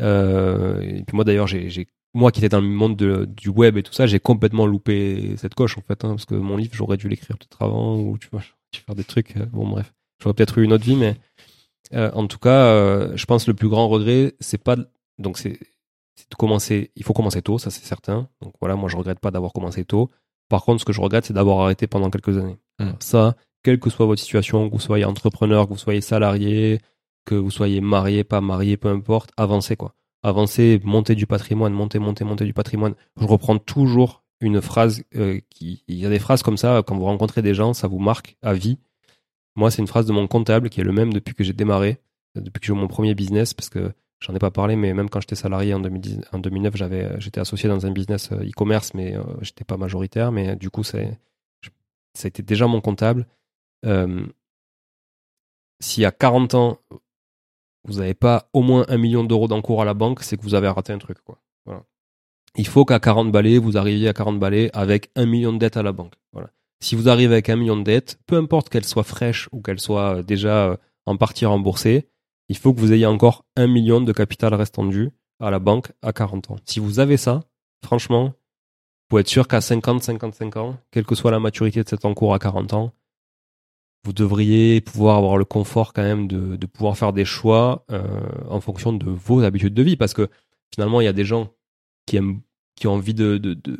[0.01, 1.69] Euh, et puis moi, d'ailleurs, j'ai-
[2.19, 5.35] moi qui étais dans le monde de- du web et tout ça, j'ai complètement loupé
[5.37, 8.19] cette coche en fait, hein, parce que mon livre, j'aurais dû l'écrire peut-être avant ou
[8.19, 8.43] tu vois,
[8.75, 9.37] faire des trucs.
[9.37, 9.93] euh, bon, bref,
[10.23, 11.17] j'aurais peut-être eu une autre vie, mais
[11.95, 14.89] euh, en tout cas, euh, je pense que le plus grand regret, c'est pas de-
[15.19, 15.59] donc c'est
[16.31, 16.91] de commencer.
[16.97, 18.29] Il faut commencer tôt, ça c'est certain.
[18.43, 20.11] Donc voilà, moi je regrette pas d'avoir commencé tôt.
[20.49, 22.59] Par contre, ce que je regrette, c'est d'avoir arrêté pendant quelques années.
[22.79, 22.91] Mm.
[23.01, 26.81] Ça, quelle que soit votre situation, que vous soyez entrepreneur, que vous soyez salarié,
[27.25, 29.95] que vous soyez marié, pas marié, peu importe, avancez quoi.
[30.23, 32.95] Avancez, montez du patrimoine, montez, montez, montez du patrimoine.
[33.21, 36.97] Je reprends toujours une phrase euh, qui, il y a des phrases comme ça quand
[36.97, 38.79] vous rencontrez des gens, ça vous marque à vie.
[39.57, 42.01] Moi, c'est une phrase de mon comptable qui est le même depuis que j'ai démarré,
[42.37, 44.93] euh, depuis que j'ai eu mon premier business, parce que j'en ai pas parlé, mais
[44.95, 48.33] même quand j'étais salarié en, 2010, en 2009, j'avais, euh, j'étais associé dans un business
[48.33, 51.19] e-commerce, mais j'étais pas majoritaire, mais du coup, c'est,
[52.15, 53.27] ça a été déjà mon comptable.
[53.87, 54.27] Euh,
[55.81, 56.79] si à 40 ans,
[57.89, 60.55] vous n'avez pas au moins un million d'euros d'encours à la banque, c'est que vous
[60.55, 61.19] avez raté un truc.
[61.25, 61.41] Quoi.
[61.65, 61.85] Voilà.
[62.57, 65.77] Il faut qu'à 40 balais, vous arriviez à 40 balais avec un million de dettes
[65.77, 66.15] à la banque.
[66.33, 66.51] Voilà.
[66.81, 69.81] Si vous arrivez avec un million de dettes, peu importe qu'elles soient fraîches ou qu'elles
[69.81, 70.77] soient euh, déjà euh,
[71.07, 72.09] en partie remboursées,
[72.49, 75.11] il faut que vous ayez encore un million de capital restant dû
[75.41, 76.57] à la banque à 40 ans.
[76.65, 77.41] Si vous avez ça,
[77.85, 78.33] franchement, vous
[79.09, 82.35] pouvez être sûr qu'à 50, 55 ans, quelle que soit la maturité de cet encours
[82.35, 82.93] à 40 ans,
[84.05, 88.03] vous devriez pouvoir avoir le confort quand même de, de pouvoir faire des choix euh,
[88.49, 89.97] en fonction de vos habitudes de vie.
[89.97, 90.29] Parce que
[90.75, 91.53] finalement, il y a des gens
[92.07, 92.41] qui aiment,
[92.77, 93.79] qui ont envie de, de, de...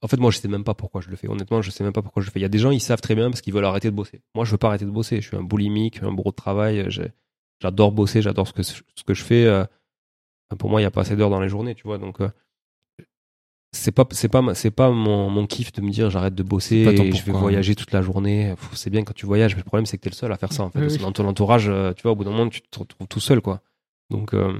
[0.00, 1.28] En fait, moi, je sais même pas pourquoi je le fais.
[1.28, 2.40] Honnêtement, je sais même pas pourquoi je le fais.
[2.40, 4.22] Il y a des gens, ils savent très bien parce qu'ils veulent arrêter de bosser.
[4.34, 5.20] Moi, je veux pas arrêter de bosser.
[5.20, 6.88] Je suis un boulimique, un bourreau de travail.
[7.60, 9.44] J'adore bosser, j'adore ce que, ce que je fais.
[9.44, 9.64] euh,
[10.58, 11.98] Pour moi, il n'y a pas assez d'heures dans les journées, tu vois.
[11.98, 12.30] Donc, euh,
[13.72, 16.76] c'est pas, c'est pas, c'est pas mon, mon kiff de me dire j'arrête de bosser
[16.76, 18.54] et je vais pourquoi, voyager toute la journée.
[18.74, 20.52] C'est bien quand tu voyages, mais le problème, c'est que t'es le seul à faire
[20.52, 20.78] ça, en fait.
[20.78, 20.98] Oui, Parce oui.
[20.98, 23.20] que dans ton entourage, euh, tu vois, au bout d'un moment, tu te retrouves tout
[23.20, 23.62] seul, quoi.
[24.10, 24.52] Donc, euh,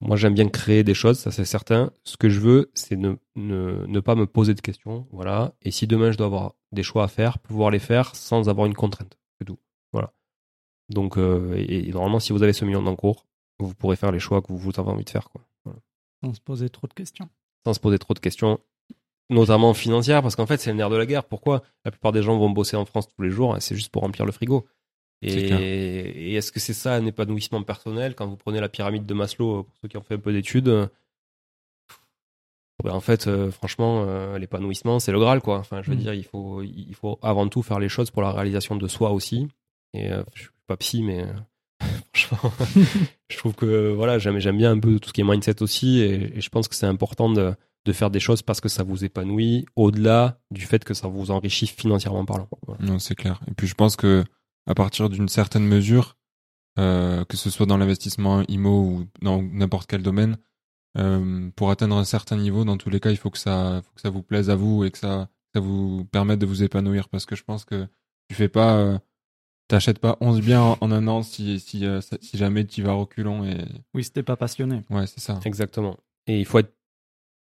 [0.00, 1.92] moi, j'aime bien créer des choses, ça c'est certain.
[2.04, 5.52] Ce que je veux, c'est ne, ne, ne pas me poser de questions, voilà.
[5.62, 8.66] Et si demain je dois avoir des choix à faire, pouvoir les faire sans avoir
[8.66, 9.58] une contrainte, c'est tout.
[9.92, 10.12] Voilà.
[10.88, 13.26] Donc, euh, et, et normalement, si vous avez ce million d'encours,
[13.60, 15.42] vous pourrez faire les choix que vous avez envie de faire, quoi.
[15.64, 15.78] Voilà.
[16.24, 17.28] Sans se poser trop de questions.
[17.64, 18.58] Sans se poser trop de questions,
[19.28, 21.24] notamment financières, parce qu'en fait, c'est le nerf de la guerre.
[21.24, 24.02] Pourquoi la plupart des gens vont bosser en France tous les jours C'est juste pour
[24.02, 24.66] remplir le frigo.
[25.22, 29.64] Et, est-ce que c'est ça un épanouissement personnel quand vous prenez la pyramide de Maslow,
[29.64, 30.86] pour ceux qui ont fait un peu d'études euh,
[32.82, 35.58] ben, en fait, euh, franchement, euh, l'épanouissement, c'est le Graal, quoi.
[35.58, 36.00] Enfin, je veux Mm.
[36.00, 39.10] dire, il faut, il faut avant tout faire les choses pour la réalisation de soi
[39.10, 39.48] aussi.
[39.92, 41.32] Et euh, je suis pas psy, mais euh,
[42.14, 42.52] franchement,
[43.30, 46.00] je trouve que voilà, j'aime, bien un peu tout ce qui est mindset aussi.
[46.00, 47.54] Et, je pense que c'est important de,
[47.92, 51.66] faire des choses parce que ça vous épanouit, au-delà du fait que ça vous enrichit
[51.66, 52.48] financièrement parlant.
[52.66, 52.84] Voilà.
[52.84, 53.40] Non, c'est clair.
[53.48, 54.24] Et puis je pense que
[54.66, 56.16] à partir d'une certaine mesure,
[56.78, 60.36] euh, que ce soit dans l'investissement IMO ou dans n'importe quel domaine,
[60.98, 64.00] euh, pour atteindre un certain niveau, dans tous les cas, il faut que ça, que
[64.00, 67.08] ça vous plaise à vous et que ça, ça vous permette de vous épanouir.
[67.08, 67.86] Parce que je pense que
[68.28, 68.98] tu fais pas, euh,
[69.70, 72.92] t'achètes pas 11 biens en, en un an si, si, euh, si jamais tu vas
[72.92, 73.56] reculons et
[73.94, 74.82] Oui, c'était pas passionné.
[74.90, 75.40] ouais, c'est ça.
[75.44, 75.96] Exactement.
[76.26, 76.74] Et il faut être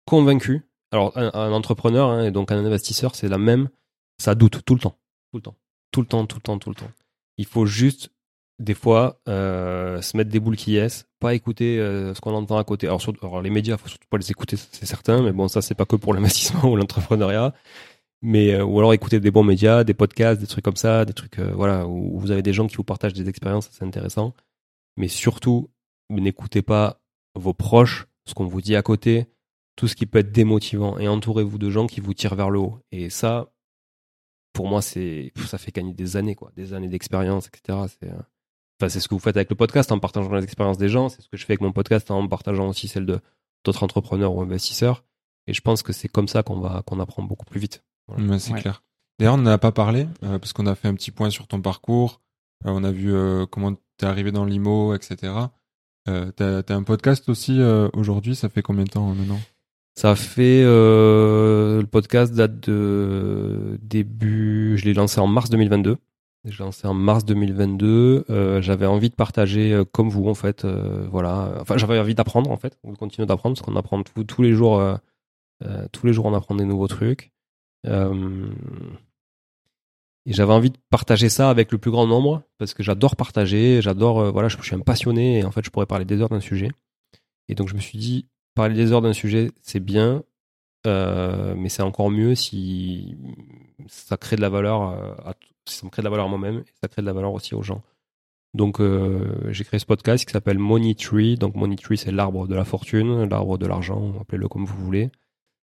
[0.06, 0.62] convaincu.
[0.92, 3.68] Alors, un, un entrepreneur hein, et donc un investisseur, c'est la même.
[4.18, 4.96] Ça doute tout le temps.
[5.32, 5.56] Tout le temps.
[5.92, 6.90] Tout le temps, tout le temps, tout le temps.
[7.38, 8.10] Il faut juste,
[8.58, 12.58] des fois, euh, se mettre des boules qui yes, pas écouter euh, ce qu'on entend
[12.58, 12.86] à côté.
[12.86, 15.22] Alors, surtout- alors, les médias, faut surtout pas les écouter, c'est certain.
[15.22, 17.54] Mais bon, ça, c'est pas que pour l'investissement ou l'entrepreneuriat.
[18.22, 21.14] Mais, euh, ou alors écouter des bons médias, des podcasts, des trucs comme ça, des
[21.14, 24.34] trucs, euh, voilà, où vous avez des gens qui vous partagent des expériences, c'est intéressant.
[24.96, 25.70] Mais surtout,
[26.10, 27.00] n'écoutez pas
[27.34, 29.26] vos proches, ce qu'on vous dit à côté,
[29.76, 32.58] tout ce qui peut être démotivant et entourez-vous de gens qui vous tirent vers le
[32.58, 32.78] haut.
[32.92, 33.50] Et ça,
[34.52, 37.78] pour moi, c'est ça fait gagner des années, quoi, des années d'expérience, etc.
[37.88, 38.18] C'est euh,
[38.80, 41.08] enfin, c'est ce que vous faites avec le podcast en partageant les expériences des gens.
[41.08, 43.20] C'est ce que je fais avec mon podcast en partageant aussi celle de
[43.64, 45.04] d'autres entrepreneurs ou investisseurs.
[45.46, 47.82] Et je pense que c'est comme ça qu'on va qu'on apprend beaucoup plus vite.
[48.08, 48.60] Ouais, c'est Ouais.
[48.60, 48.82] clair.
[49.18, 51.46] D'ailleurs, on n'en a pas parlé euh, parce qu'on a fait un petit point sur
[51.46, 52.20] ton parcours.
[52.66, 55.32] Euh, on a vu euh, comment t'es arrivé dans l'IMO, etc.
[56.08, 58.34] Euh, t'as, t'as un podcast aussi euh, aujourd'hui.
[58.34, 59.38] Ça fait combien de temps maintenant?
[59.94, 64.78] Ça fait euh, le podcast date de début.
[64.78, 65.98] Je l'ai lancé en mars 2022.
[66.46, 68.24] Je l'ai lancé en mars 2022.
[68.30, 70.64] Euh, j'avais envie de partager euh, comme vous en fait.
[70.64, 71.52] euh, voilà.
[71.60, 72.78] Enfin, j'avais envie d'apprendre en fait.
[72.84, 74.78] On continue d'apprendre parce qu'on apprend tout- tous les jours.
[74.78, 74.96] euh,
[75.66, 77.32] euh, tous les jours, on apprend des nouveaux trucs.
[77.86, 78.50] Euh,
[80.26, 83.80] et j'avais envie de partager ça avec le plus grand nombre parce que j'adore partager.
[83.82, 84.20] J'adore.
[84.20, 86.40] euh, voilà, je, suis un passionné et en fait, je pourrais parler des heures d'un
[86.40, 86.70] sujet.
[87.48, 90.22] Et donc, je me suis dit, parler des heures d'un sujet, c'est bien,
[90.86, 93.16] euh, mais c'est encore mieux si
[93.88, 95.34] ça crée de la valeur, à,
[95.66, 97.54] si ça me crée de la valeur moi-même et ça crée de la valeur aussi
[97.54, 97.82] aux gens.
[98.52, 98.80] Donc
[99.48, 101.36] j'ai créé ce podcast qui s'appelle Money Tree.
[101.36, 105.10] Donc Money Tree, c'est l'arbre de la fortune, l'arbre de l'argent, appelez-le comme vous voulez.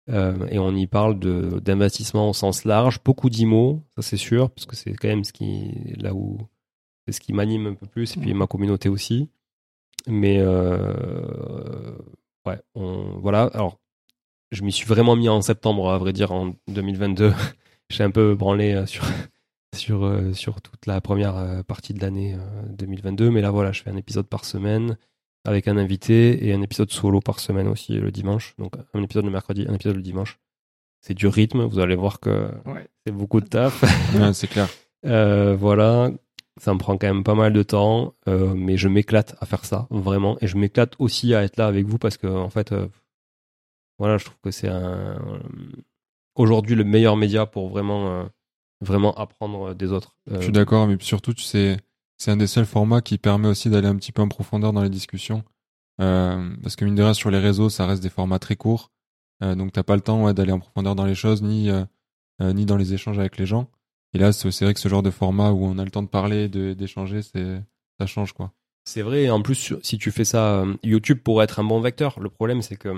[0.10, 4.49] Euh, et on y parle de d'investissement au sens large, beaucoup d'IMO, ça c'est sûr,
[4.49, 6.38] parce que c'est quand même ce qui là où
[7.06, 9.30] c'est ce qui m'anime un peu plus, et puis ma communauté aussi.
[10.08, 11.95] Mais euh,
[12.45, 13.43] ouais, on, voilà.
[13.54, 13.80] Alors,
[14.51, 17.34] je m'y suis vraiment mis en septembre, à vrai dire, en 2022.
[17.89, 19.06] J'ai un peu branlé euh, sur
[19.76, 23.89] sur sur toute la première partie de l'année euh, 2022, mais là voilà, je fais
[23.89, 24.97] un épisode par semaine
[25.46, 28.56] avec un invité et un épisode solo par semaine aussi le dimanche.
[28.58, 30.39] Donc un épisode le mercredi, un épisode le dimanche.
[31.02, 32.88] C'est du rythme, vous allez voir que Ouais.
[33.06, 33.82] c'est beaucoup de taf.
[34.16, 34.70] Ouais, c'est clair.
[35.06, 36.12] Euh, voilà,
[36.62, 39.66] ça me prend quand même pas mal de temps, euh, mais je m'éclate à faire
[39.66, 40.38] ça, vraiment.
[40.39, 42.88] Et je m'éclate aussi à être là avec vous parce que, en fait, euh,
[44.00, 45.41] voilà, je trouve que c'est un
[46.36, 48.28] aujourd'hui le meilleur média pour vraiment,
[48.82, 50.16] vraiment apprendre des autres.
[50.32, 51.78] Je suis d'accord, mais surtout, tu sais,
[52.18, 54.84] c'est un des seuls formats qui permet aussi d'aller un petit peu en profondeur dans
[54.84, 55.43] les discussions.
[56.01, 58.91] Euh, parce que mine de rien, sur les réseaux, ça reste des formats très courts.
[59.43, 61.84] Euh, donc t'as pas le temps d'aller en profondeur dans les choses, ni, euh,
[62.39, 63.70] ni dans les échanges avec les gens.
[64.14, 66.07] Et là, c'est vrai que ce genre de format où on a le temps de
[66.07, 68.51] parler, d'échanger, ça change quoi.
[68.86, 72.20] C'est vrai, en plus, si tu fais ça, YouTube pourrait être un bon vecteur.
[72.20, 72.89] Le problème, c'est que,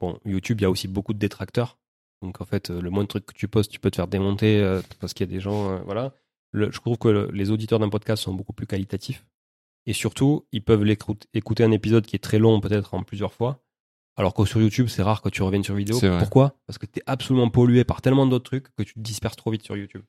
[0.00, 1.78] bon, YouTube, il y a aussi beaucoup de détracteurs.
[2.22, 4.80] Donc, en fait, le moins de trucs que tu postes, tu peux te faire démonter
[5.00, 6.12] parce qu'il y a des gens, voilà.
[6.52, 9.26] Le- je trouve que le- les auditeurs d'un podcast sont beaucoup plus qualitatifs.
[9.86, 10.84] Et surtout, ils peuvent
[11.34, 13.62] écouter un épisode qui est très long, peut-être en plusieurs fois.
[14.16, 15.98] Alors que sur YouTube, c'est rare que tu reviennes sur vidéo.
[16.18, 16.56] Pourquoi?
[16.66, 19.50] Parce que tu es absolument pollué par tellement d'autres trucs que tu te disperses trop
[19.50, 20.02] vite sur YouTube.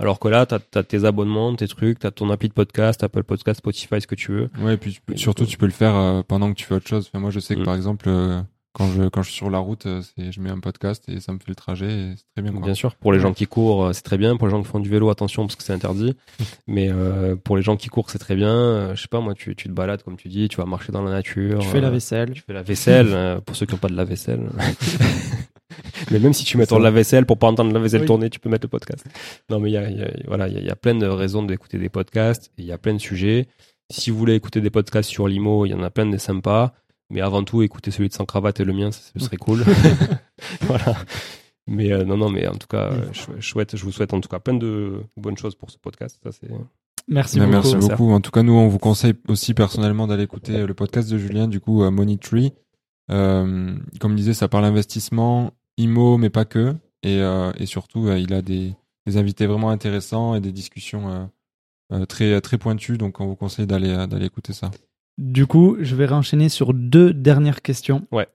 [0.00, 3.04] Alors que là, tu as, tes abonnements, tes trucs, tu as ton appli de podcast,
[3.04, 4.50] Apple Podcast, Spotify, ce que tu veux.
[4.58, 6.64] Ouais, et puis tu peux- Et surtout tu peux le faire euh, pendant que tu
[6.64, 7.06] fais autre chose.
[7.06, 7.64] Enfin, moi, je sais que Mm.
[7.64, 8.42] par exemple, euh,
[8.74, 11.20] quand je quand je suis sur la route, euh, c'est je mets un podcast et
[11.20, 12.52] ça me fait le trajet et c'est très bien.
[12.52, 12.60] Quoi.
[12.62, 14.36] Bien sûr, pour les gens qui courent, euh, c'est très bien.
[14.36, 16.16] Pour les gens qui font du vélo, attention parce que c'est interdit.
[16.66, 18.52] Mais euh, pour les gens qui courent, c'est très bien.
[18.52, 20.92] Euh, je sais pas, moi, tu, tu te balades comme tu dis, tu vas marcher
[20.92, 21.60] dans la nature.
[21.60, 22.32] Tu fais la vaisselle.
[22.32, 24.48] Tu fais la vaisselle, euh, pour ceux qui n'ont pas de la vaisselle.
[26.10, 28.06] mais même si tu mets ton lave-vaisselle pour pas entendre la vaisselle Oui.
[28.06, 29.04] tourner, tu peux mettre le podcast.
[29.50, 31.06] Non, mais il y a, il y a- voilà, il y y a plein de
[31.06, 32.46] raisons d'écouter des podcasts.
[32.58, 33.46] et Il y a plein de sujets.
[33.90, 36.72] Si vous voulez écouter des podcasts sur l'IMO, il y en a plein de sympas.
[37.10, 39.64] Mais avant tout, écoutez celui de Sans Cravate et le mien, ça, ce serait cool.
[40.62, 40.96] voilà.
[41.66, 43.76] Mais euh, non, non, mais en tout cas, euh, chou- chouette.
[43.76, 46.18] Je vous souhaite en tout cas plein de bonnes choses pour ce podcast.
[46.22, 46.48] Ça, c'est
[47.06, 47.50] Merci beaucoup.
[47.52, 48.10] merci beaucoup.
[48.12, 51.18] En tout cas, nous, on vous conseille aussi personnellement d'aller écouter euh, le podcast de
[51.18, 52.52] Julien, du coup, euh, Money Tree.
[53.10, 56.74] Euh, comme disait, ça parle investissement, IMO, mais pas que.
[57.02, 58.74] Et, euh, et surtout, euh, il a des,
[59.06, 61.24] des invités vraiment intéressants et des discussions euh,
[61.92, 62.96] euh, très, très pointues.
[62.96, 64.70] Donc, on vous conseille d'aller euh, d'aller écouter ça.
[65.18, 68.06] Du coup, je vais renchaîner sur deux dernières questions.
[68.10, 68.26] Ouais.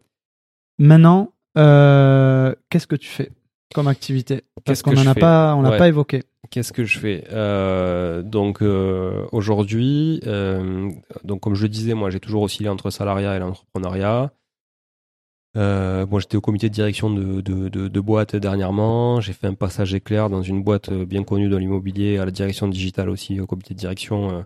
[0.78, 3.32] Maintenant, euh, qu'est-ce que tu fais
[3.74, 4.44] comme activité?
[4.56, 5.20] Parce Qu'est-ce qu'on que n'en je a fais?
[5.20, 5.78] pas, on l'a Ouais.
[5.78, 6.24] pas évoqué.
[6.52, 7.26] Qu'est-ce que je fais?
[7.32, 10.22] Euh, Donc euh, aujourd'hui,
[11.24, 14.32] donc comme je le disais, moi j'ai toujours oscillé entre salariat et l'entrepreneuriat.
[15.56, 19.20] Bon, j'étais au comité de direction de, de, de, de boîte dernièrement.
[19.20, 22.68] J'ai fait un passage éclair dans une boîte bien connue dans l'immobilier, à la direction
[22.70, 24.46] digitale aussi, au comité de direction.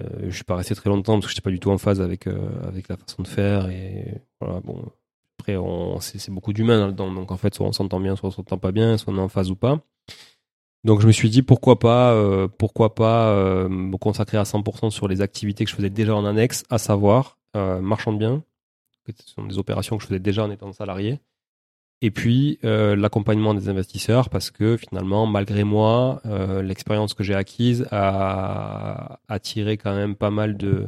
[0.00, 2.00] Euh, je suis pas resté très longtemps parce que j'étais pas du tout en phase
[2.00, 4.60] avec euh, avec la façon de faire et voilà.
[4.60, 4.84] Bon,
[5.38, 5.56] après,
[6.00, 8.72] c'est, beaucoup d'humains là-dedans, donc en fait, soit on s'entend bien, soit on s'entend pas
[8.72, 9.80] bien, soit on est en phase ou pas.
[10.84, 13.34] Donc je me suis dit pourquoi pas, euh, pourquoi pas
[13.68, 17.38] me consacrer à 100% sur les activités que je faisais déjà en annexe, à savoir
[17.54, 18.42] marchand de biens,
[19.08, 21.20] ce sont des opérations que je faisais déjà en étant salarié,
[22.02, 27.34] et puis euh, l'accompagnement des investisseurs parce que finalement, malgré moi, euh, l'expérience que j'ai
[27.34, 30.86] acquise a attiré quand même pas mal de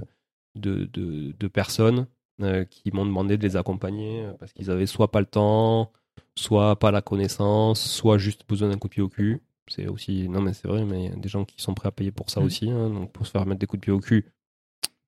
[0.54, 2.06] de, de, de personnes
[2.42, 5.92] euh, qui m'ont demandé de les accompagner parce qu'ils avaient soit pas le temps,
[6.34, 9.40] soit pas la connaissance, soit juste besoin d'un coup de pied au cul
[9.70, 11.88] c'est aussi non mais c'est vrai mais il y a des gens qui sont prêts
[11.88, 12.46] à payer pour ça Mhm.
[12.46, 14.24] aussi hein, donc pour se faire mettre des coups de pied au cul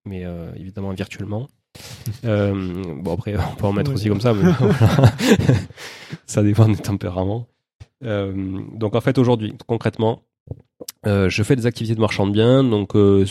[0.05, 0.24] mais
[0.57, 1.48] évidemment virtuellement
[2.25, 3.97] Euh, bon après on peut en mettre Ouais.
[3.97, 5.12] aussi comme ça mais voilà.
[6.27, 7.47] ça dépend des tempéraments
[8.03, 10.23] Euh, donc en fait aujourd'hui concrètement
[11.07, 13.27] euh, je fais des activités de marchand de biens donc euh,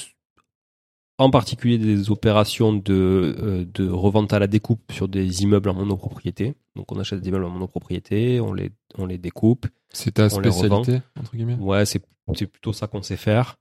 [1.18, 5.74] en particulier des opérations de, euh, de revente à la découpe sur des immeubles en
[5.74, 6.56] monopropriété.
[6.78, 11.02] Donc on achète des immeubles en monopropriété, on les, on les découpe, C'est ta spécialité,
[11.20, 11.56] entre guillemets?
[11.60, 12.02] Ouais, c'est
[12.36, 13.58] c'est plutôt ça qu'on sait faire.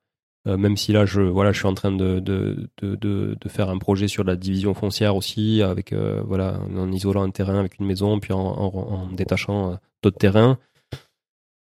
[0.49, 2.97] Euh, même si là, je voilà, je suis en train de de, de,
[3.41, 7.31] de faire un projet sur la division foncière aussi, avec euh, voilà, en isolant un
[7.31, 10.59] terrain avec une maison, puis en, en, en détachant euh, d'autres terrains.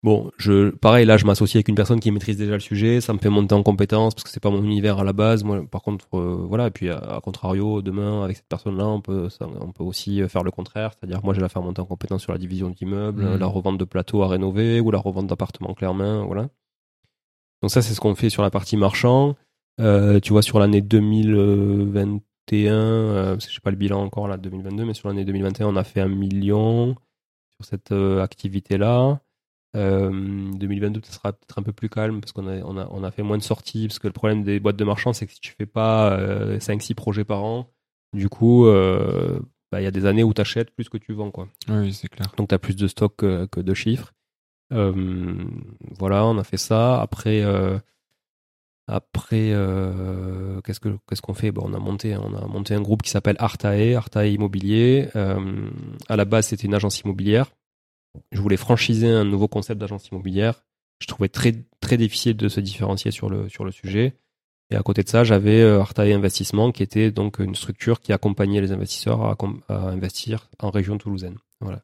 [0.02, 3.12] Bon, je pareil là, je m'associe avec une personne qui maîtrise déjà le sujet, ça
[3.12, 5.42] me fait monter en compétence parce que c'est pas mon univers à la base.
[5.42, 9.00] Moi, par contre, euh, voilà, et puis à, à contrario, demain avec cette personne-là, on
[9.00, 11.80] peut ça- on peut aussi faire le contraire, c'est-à-dire moi, je vais la faire monter
[11.80, 13.38] en compétence sur la division d'immeubles, Mhm.
[13.38, 16.50] la revente de plateaux à rénover ou la revente d'appartements clairement, voilà.
[17.62, 19.36] Donc ça, c'est ce qu'on fait sur la partie marchand.
[19.80, 24.36] Euh, tu vois, sur l'année 2021, euh, parce que j'ai pas le bilan encore là,
[24.36, 26.96] 2022, mais sur l'année 2021, on a fait un million
[27.60, 29.20] sur cette euh, activité-là.
[29.76, 30.10] Euh,
[30.54, 33.10] 2022, ça sera peut-être un peu plus calme parce qu'on a, on a, on a
[33.10, 33.88] fait moins de sorties.
[33.88, 36.58] Parce que le problème des boîtes de marchands, c'est que si tu fais pas euh,
[36.58, 37.70] 5-6 projets par an,
[38.14, 39.38] du coup, euh,
[39.70, 41.30] bah, il y a des années où tu achètes plus que tu vends.
[41.30, 41.48] Quoi.
[41.68, 42.32] Oui, c'est clair.
[42.36, 44.12] Donc tu as plus de stock que, que de chiffres.
[44.72, 45.44] Euh,
[45.98, 47.00] voilà, on a fait ça.
[47.00, 47.78] Après, euh,
[48.88, 51.50] après euh, qu'est-ce que qu'est-ce qu'on fait?
[51.52, 55.08] Bon, On a monté on a monté un groupe qui s'appelle Artae, Artae Immobilier.
[55.16, 55.70] Euh,
[56.08, 57.52] à la base, c'était une agence immobilière.
[58.32, 60.64] Je voulais franchiser un nouveau concept d'agence immobilière.
[61.00, 64.14] Je trouvais très très difficile de se différencier sur le sur le sujet.
[64.70, 68.12] Et à côté de ça, j'avais euh, Artae Investissement, qui était donc une structure qui
[68.12, 69.36] accompagnait les investisseurs à,
[69.68, 71.36] à investir en région toulousaine.
[71.60, 71.82] Voilà.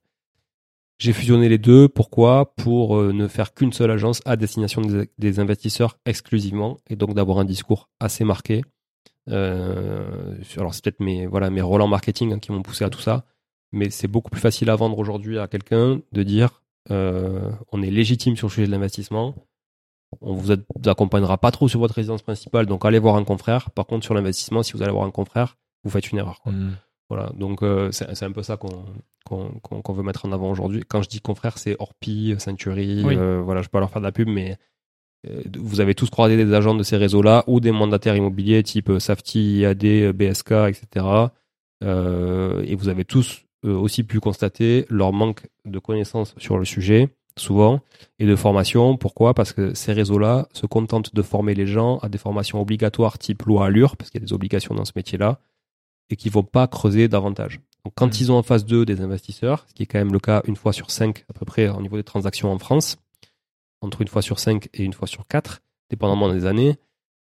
[1.02, 1.88] J'ai fusionné les deux.
[1.88, 2.54] Pourquoi?
[2.54, 4.82] Pour euh, ne faire qu'une seule agence à destination
[5.18, 8.62] des, investisseurs exclusivement, et donc d'avoir un discours assez marqué.
[9.28, 13.00] Euh, alors c'est peut-être mes voilà mes relents marketing hein, qui m'ont poussé à tout
[13.00, 13.24] ça,
[13.72, 17.90] mais c'est beaucoup plus facile à vendre aujourd'hui à quelqu'un de dire euh, on est
[17.90, 19.34] légitime sur le sujet de l'investissement.
[20.20, 20.52] On vous,
[20.86, 23.72] accompagnera pas trop sur votre résidence principale, donc allez voir un confrère.
[23.72, 26.40] Par contre, sur l'investissement, si vous allez voir un confrère, vous faites une erreur.
[26.42, 26.52] quoi.
[26.52, 26.76] Mm.
[27.10, 30.82] Voilà, donc euh, c'est un peu ça qu'on veut mettre en avant aujourd'hui.
[30.88, 33.14] Quand je dis confrère, c'est Orpi, Century, Oui.
[33.16, 34.56] euh, voilà, je peux pas leur faire de la pub, mais
[35.28, 38.88] euh, vous avez tous croisé des agents de ces réseaux-là ou des mandataires immobiliers type
[38.90, 41.06] euh, Safety, IAD, BSK, etc.
[41.82, 47.80] Et vous avez tous aussi pu constater leur manque de connaissances sur le sujet, souvent,
[48.18, 48.96] et de formation.
[48.96, 49.34] Pourquoi?
[49.34, 53.42] Parce que ces réseaux-là se contentent de former les gens à des formations obligatoires type
[53.42, 55.40] loi Allure, parce qu'il y a des obligations dans ce métier-là,
[56.10, 57.60] et qui vont pas creuser davantage.
[57.84, 58.16] Donc quand Mhm.
[58.20, 60.56] ils ont en face d'eux des investisseurs, ce qui est quand même le cas une
[60.56, 62.96] fois sur cinq à peu près au niveau des transactions en France,
[63.80, 66.76] entre une fois sur cinq et une fois sur quatre, dépendamment des années,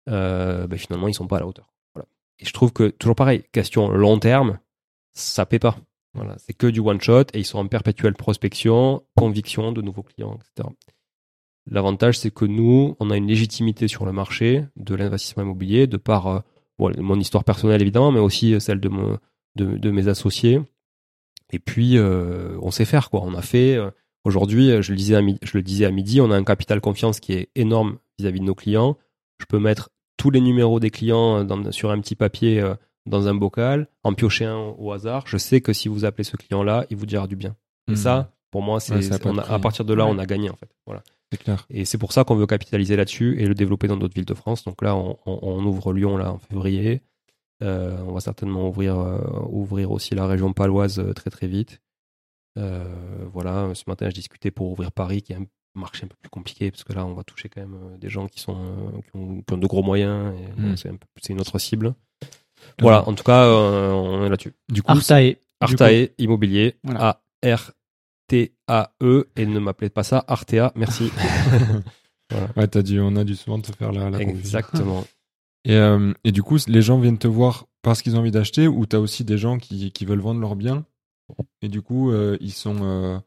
[0.09, 1.73] euh, ben finalement ils sont pas à la hauteur.
[1.95, 2.07] Voilà.
[2.39, 4.59] Et je trouve que toujours pareil, question long terme,
[5.13, 5.77] ça paie pas.
[6.17, 10.05] Voilà, c'est que du one shot et ils sont en perpétuelle prospection, conviction de nouveaux
[10.05, 10.69] clients, etc.
[11.67, 15.97] L'avantage, c'est que nous, on a une légitimité sur le marché de l'investissement immobilier de
[15.97, 16.41] par euh,
[16.79, 19.19] bon, mon histoire personnelle évidemment, mais aussi celle de, mon,
[19.57, 20.61] de, de mes associés.
[21.53, 23.21] Et puis, euh, on sait faire quoi.
[23.23, 23.77] On a fait.
[23.77, 23.91] euh,
[24.25, 26.81] Aujourd'hui, je le disais à midi, je le disais à midi, on a un capital
[26.81, 28.97] confiance qui est énorme vis-à-vis de nos clients.
[29.39, 32.75] Je peux mettre tous les numéros des clients euh, dans- sur un petit papier euh,
[33.05, 35.25] dans un bocal, en piocher un au hasard.
[35.27, 37.55] Je sais que si vous appelez ce client-là, il vous dira du bien.
[37.89, 37.97] Et Mm.
[37.97, 39.13] ça, pour moi, c'est Ouais,
[39.47, 40.13] à partir de là, Ouais.
[40.15, 40.71] on a gagné en fait.
[40.87, 41.03] Voilà.
[41.37, 41.67] C'est clair.
[41.71, 44.35] Et c'est pour ça qu'on veut capitaliser là-dessus et le développer dans d'autres villes de
[44.35, 44.65] France.
[44.65, 47.03] Donc là, on, on- on ouvre Lyon là en février.
[47.63, 49.19] Euh, on va certainement ouvrir, euh,
[49.49, 51.81] ouvrir aussi la région paloise euh, très très vite.
[52.59, 52.85] Euh,
[53.33, 56.31] voilà, ce matin, je discutais pour ouvrir Paris, qui est un marché un peu plus
[56.31, 59.17] compliqué, parce que là, on va toucher quand même des gens qui, sont, euh, qui,
[59.17, 60.35] ont, qui ont de gros moyens.
[60.39, 60.77] Et, bon, Mm.
[60.77, 61.95] c'est, un peu- c'est une autre cible.
[62.81, 64.55] Voilà, en tout cas, euh, on est là-dessus.
[64.73, 65.37] Du coup, Artae.
[65.61, 66.77] Artae Immobilier.
[66.85, 67.21] Voilà.
[68.31, 69.29] A-R-T-A-E.
[69.37, 70.73] Et ne m'appelez pas ça Artea.
[70.77, 71.11] Merci.
[72.57, 74.19] Ouais, t'as dû, on a dû souvent te faire la, la.
[74.19, 75.05] Exactement.
[75.67, 78.69] Et, euh, et du coup, les gens viennent te voir parce qu'ils ont envie d'acheter
[78.69, 80.85] ou t'as aussi des gens qui, qui veulent vendre leurs biens?
[81.63, 83.19] Et du coup, euh, ils sont, euh,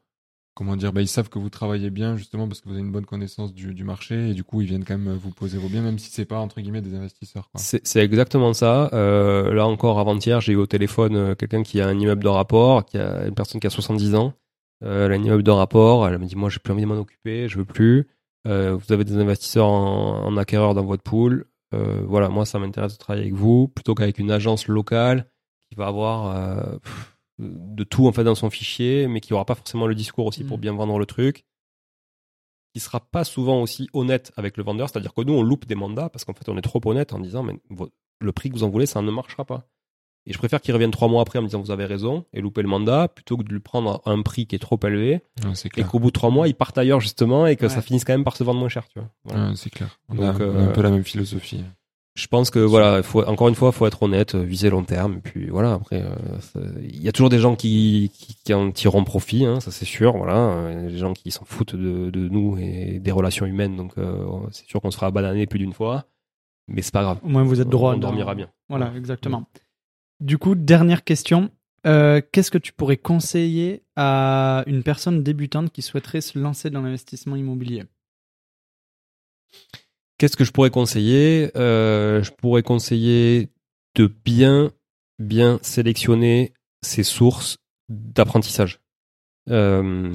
[0.53, 2.91] comment dire, bah, ils savent que vous travaillez bien justement parce que vous avez une
[2.91, 5.67] bonne connaissance du, du marché et du coup, ils viennent quand même vous poser vos
[5.67, 7.49] biens, même si c'est pas entre guillemets des investisseurs.
[7.55, 8.91] C'est exactement ça.
[8.93, 12.99] Là encore, avant-hier, j'ai eu au téléphone quelqu'un qui a un immeuble de rapport, qui
[12.99, 14.35] a une personne qui a 70 ans.
[14.83, 16.07] Euh, elle a un immeuble de rapport.
[16.07, 18.07] Elle me dit, moi, j'ai plus envie de m'en occuper, je veux plus.
[18.47, 21.45] Euh, vous avez des investisseurs en, en acquéreur dans votre pool.
[21.73, 25.29] Euh, voilà, moi, ça m'intéresse de travailler avec vous plutôt qu'avec une agence locale
[25.69, 26.79] qui va avoir
[27.39, 30.43] de tout en fait dans son fichier, mais qui aura pas forcément le discours aussi
[30.43, 30.61] pour Mm.
[30.61, 31.45] bien vendre le truc.
[32.73, 35.75] Qui sera pas souvent aussi honnête avec le vendeur, c'est-à-dire que nous on loupe des
[35.75, 37.59] mandats parce qu'en fait on est trop honnête en disant mais
[38.19, 39.67] le prix que vous en voulez ça ne marchera pas.
[40.29, 42.41] Et je préfère qu'il revienne trois mois après en me disant vous avez raison et
[42.41, 45.21] louper le mandat plutôt que de lui prendre à un prix qui est trop élevé
[45.45, 47.69] Ouais, et qu'au bout de trois mois il parte ailleurs justement et que Ouais.
[47.71, 49.09] ça finisse quand même par se vendre moins cher, tu vois.
[49.23, 49.47] Voilà.
[49.49, 49.97] Ouais, c'est clair.
[50.09, 51.63] On, a, Donc, on a un euh, peu la même philosophie.
[52.15, 55.17] Je pense que voilà, faut, encore une fois, faut être honnête, euh, viser long terme.
[55.17, 58.71] Et puis voilà, après, euh, il y a toujours des gens qui, qui, qui en
[58.71, 60.17] tireront profit, hein, ça c'est sûr.
[60.17, 63.75] Voilà, des gens qui s'en foutent de, de nous et des relations humaines.
[63.77, 66.05] Donc euh, c'est sûr qu'on sera banané plus d'une fois,
[66.67, 67.19] mais c'est pas grave.
[67.23, 67.91] Au moins, vous êtes droit.
[67.91, 68.49] On dans- dormira bien.
[68.67, 69.45] Voilà, exactement.
[70.19, 71.51] Du coup, dernière question.
[71.85, 76.81] Euh, Qu'est-ce que tu pourrais conseiller à une personne débutante qui souhaiterait se lancer dans
[76.81, 77.85] l'investissement immobilier?
[80.17, 81.51] Qu'est-ce que je pourrais conseiller?
[81.55, 83.49] Euh, Je pourrais conseiller
[83.95, 84.71] de bien,
[85.19, 87.57] bien sélectionner ses sources
[87.89, 88.79] d'apprentissage.
[89.49, 90.13] Euh,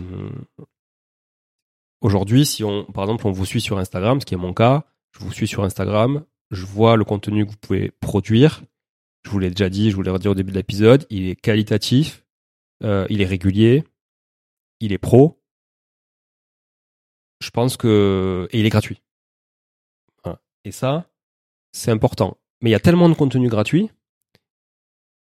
[2.03, 4.85] Aujourd'hui, si on, par exemple, on vous suit sur Instagram, ce qui est mon cas,
[5.13, 8.65] je vous suis sur Instagram, je vois le contenu que vous pouvez produire.
[9.25, 11.37] Je vous l'ai déjà dit, je vous l'ai redit au début de l'épisode, il est
[11.37, 12.25] qualitatif,
[12.83, 13.85] euh, il est régulier,
[14.81, 15.41] il est pro.
[17.41, 19.01] Je pense que et il est gratuit.
[20.25, 20.41] Voilà.
[20.65, 21.11] Et ça,
[21.73, 22.37] c'est important.
[22.61, 23.91] Mais il y a tellement de contenu gratuit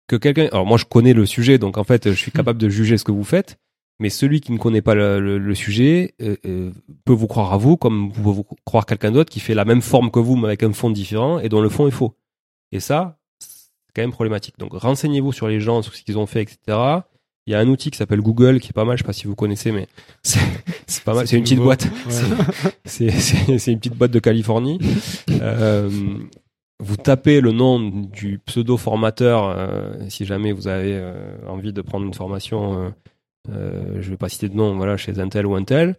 [0.08, 0.48] que quelqu'un.
[0.52, 3.04] Alors moi, je connais le sujet, donc en fait, je suis capable de juger ce
[3.04, 3.60] que vous faites.
[4.02, 6.72] Mais celui qui ne connaît pas le, le- le sujet euh, euh,
[7.04, 9.66] peut vous croire à vous, comme vous pouvez vous croire quelqu'un d'autre qui fait la
[9.66, 12.16] même forme que vous, mais avec un fond différent et dont le fond est faux.
[12.72, 13.19] Et ça,
[13.90, 14.56] c'est quand même problématique.
[14.60, 16.58] Donc renseignez-vous sur les gens, sur ce qu'ils ont fait, etc.
[17.48, 19.14] Il y a un outil qui s'appelle Google qui est pas mal, je sais pas
[19.14, 19.88] si vous connaissez, mais
[20.24, 21.28] c'est pas mal.
[21.28, 21.86] C'est une petite boîte.
[22.08, 22.72] Ouais.
[22.86, 24.78] C'est- une petite boîte de Californie.
[25.42, 25.90] Euh,
[26.80, 31.82] vous tapez le nom du pseudo formateur euh, si jamais vous avez euh, envie de
[31.82, 32.94] prendre une formation.
[33.48, 35.96] Je vais pas citer de nom, voilà, chez un tel ou un tel.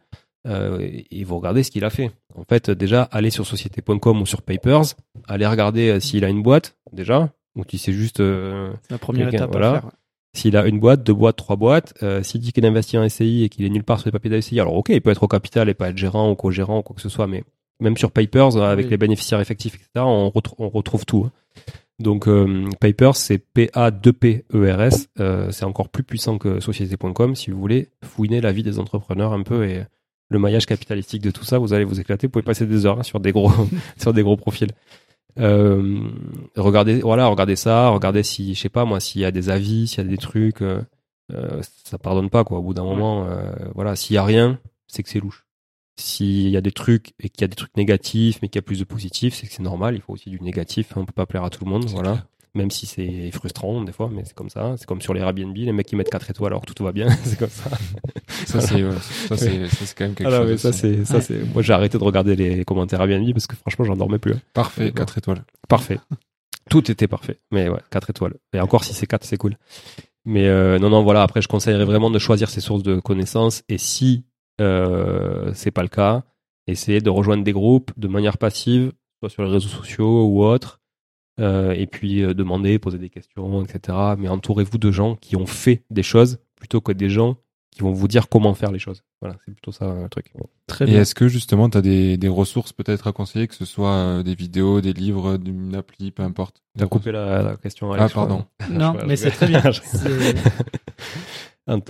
[0.46, 0.78] euh,
[1.10, 2.12] et vous regardez ce qu'il a fait.
[2.36, 4.84] En fait, déjà, allez sur société.com ou sur Papers,
[5.26, 9.30] allez regarder euh, s'il a une boîte déjà, ou si c'est juste euh, la première
[9.30, 9.70] Quelqu'un, étape voilà.
[9.70, 9.90] à faire.
[10.34, 13.44] s'il a une boîte, deux boîtes, trois boîtes, euh, s'il dit qu'il investit en SCI
[13.44, 15.28] et qu'il est nulle part sur les papiers d'SCI, alors ok, il peut être au
[15.28, 17.42] capital et pas être gérant ou co-gérant ou quoi que ce soit, mais
[17.80, 18.90] même sur Papers, euh, avec Oui.
[18.90, 21.24] les bénéficiaires effectifs, etc., on retrouve tout.
[21.26, 21.32] hein.
[21.98, 27.88] Donc euh, Papers, c'est P-A-2-P-E-R-S, euh, c'est encore plus puissant que société.com si vous voulez
[28.04, 29.82] fouiner la vie des entrepreneurs un peu et
[30.30, 33.00] le maillage capitalistique de tout ça, vous allez vous éclater, vous pouvez passer des heures
[33.00, 33.50] hein, sur des gros
[33.98, 34.70] sur des gros profils.
[35.38, 36.00] Euh,
[36.56, 39.86] regardez, voilà, regardez ça, regardez si, je sais pas moi, s'il y a des avis,
[39.86, 40.82] s'il y a des trucs, euh,
[41.32, 42.58] euh, ça pardonne pas quoi.
[42.58, 45.46] Au bout d'un moment, euh, voilà, s'il y a rien, c'est que c'est louche.
[45.96, 48.64] S'il y a des trucs et qu'il y a des trucs négatifs, mais qu'il y
[48.64, 49.94] a plus de positifs, c'est que c'est normal.
[49.94, 50.92] Il faut aussi du négatif.
[50.92, 52.12] hein, on peut pas plaire à tout le monde, voilà.
[52.12, 52.26] clair.
[52.54, 54.74] Même si c'est frustrant des fois, mais c'est comme ça.
[54.76, 56.90] C'est comme sur les Airbnb, les mecs qui mettent 4 étoiles alors que tout va
[56.92, 57.70] bien, c'est comme ça.
[58.46, 58.94] Ça, c'est, ouais,
[59.96, 60.60] quand même quelque Ah non, chose.
[60.60, 61.44] ça c'est, ça c'est.
[61.54, 64.32] Moi j'ai arrêté de regarder les commentaires Airbnb parce que franchement j'en dormais plus.
[64.34, 64.40] hein.
[64.52, 65.44] Parfait, 4 étoiles.
[65.68, 66.00] Parfait.
[66.68, 67.38] Tout était parfait.
[67.52, 68.34] Mais ouais, 4 étoiles.
[68.52, 69.56] Et encore si c'est 4, c'est cool.
[70.24, 73.62] Mais euh, non, non, voilà, après je conseillerais vraiment de choisir ses sources de connaissances.
[73.68, 74.24] Et si
[74.60, 76.24] euh, c'est pas le cas,
[76.66, 80.80] essayez de rejoindre des groupes de manière passive, soit sur les réseaux sociaux ou autres.
[81.40, 83.96] Euh, et puis euh, demander, poser des questions, etc.
[84.18, 87.36] Mais entourez-vous de gens qui ont fait des choses plutôt que des gens
[87.70, 89.04] qui vont vous dire comment faire les choses.
[89.20, 90.32] Voilà, c'est plutôt ça le truc.
[90.66, 93.64] Très Et est-ce que justement, tu as des, des ressources peut-être à conseiller, que ce
[93.64, 96.62] soit euh, des vidéos, des livres, une appli, peu importe?
[96.76, 97.92] T'as coupé la, la question.
[97.92, 98.26] Ah, Alex, crois.
[98.26, 98.44] pardon.
[98.70, 99.62] Non, mais c'est très bien.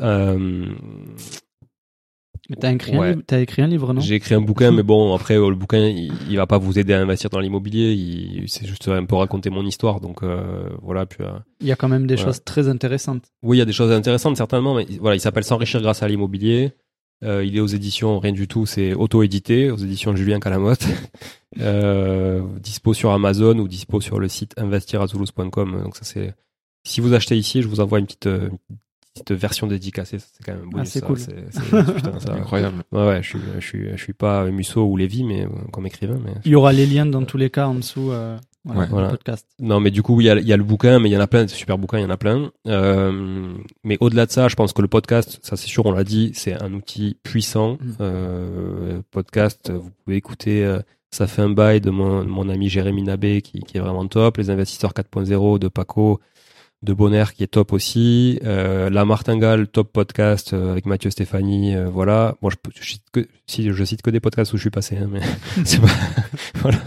[0.01, 0.66] euh,
[2.49, 3.11] Mais T'as écrit, un Ouais.
[3.11, 4.01] livre- t'as écrit un livre, non?
[4.01, 6.78] J'ai écrit un bouquin, mais bon, après, euh, le bouquin, il, il va pas vous
[6.78, 7.93] aider à investir dans l'immobilier.
[7.93, 10.01] Il, c'est juste un peu raconter mon histoire.
[10.01, 11.07] Donc, euh, voilà.
[11.07, 11.30] Puis, euh,
[11.61, 12.30] Il y a quand même des Voilà.
[12.32, 13.24] choses très intéressantes.
[13.43, 16.09] oui, il y a des choses intéressantes, certainement, mais voilà, il s'appelle S'enrichir grâce à
[16.09, 16.72] l'immobilier.
[17.22, 20.86] Euh, il est aux éditions Rien du tout, c'est auto-édité, aux éditions Julien Calamotte.
[22.62, 25.82] dispo sur Amazon ou dispo sur le site investirazoulouse.com.
[25.84, 26.34] Donc, ça, c'est,
[26.84, 28.57] si vous achetez ici, je vous envoie une petite, une
[29.14, 30.18] petite version dédicacée.
[30.18, 31.18] C'est quand même un Ah, c'est cool.
[31.18, 31.34] c'est-
[32.30, 32.82] Incroyable.
[32.92, 35.86] Ouais, ouais, je suis, je suis, je suis pas Musso ou Lévy, mais euh, comme
[35.86, 36.18] écrivain.
[36.24, 36.32] Mais...
[36.44, 38.86] Il y aura les liens dans tous les cas en dessous euh, voilà, Ouais.
[38.86, 39.08] du Voilà.
[39.08, 39.46] podcast.
[39.58, 41.16] Non, mais du coup, il y a, il y a le bouquin, mais il y
[41.16, 42.50] en a plein, des super bouquins, il y en a plein.
[42.66, 43.54] Euh,
[43.84, 46.32] mais au-delà de ça, je pense que le podcast, ça c'est sûr, on l'a dit,
[46.34, 47.78] c'est un outil puissant.
[47.80, 47.92] Mm.
[48.00, 50.80] Euh, podcast, vous pouvez écouter, euh,
[51.11, 54.06] ça fait un bail de mon, de mon ami Jérémy Nabé qui, qui est vraiment
[54.06, 56.20] top, les investisseurs 4.0 de Paco,
[56.82, 61.74] de Bonner qui est top aussi, euh, La Martingale, top podcast euh, avec Mathieu Stéphanie,
[61.74, 62.36] euh, voilà.
[62.40, 64.96] Moi, je, je cite que, si je cite que des podcasts où je suis passé,
[64.96, 65.20] hein, mais
[65.64, 65.88] c'est pas,
[66.56, 66.78] voilà.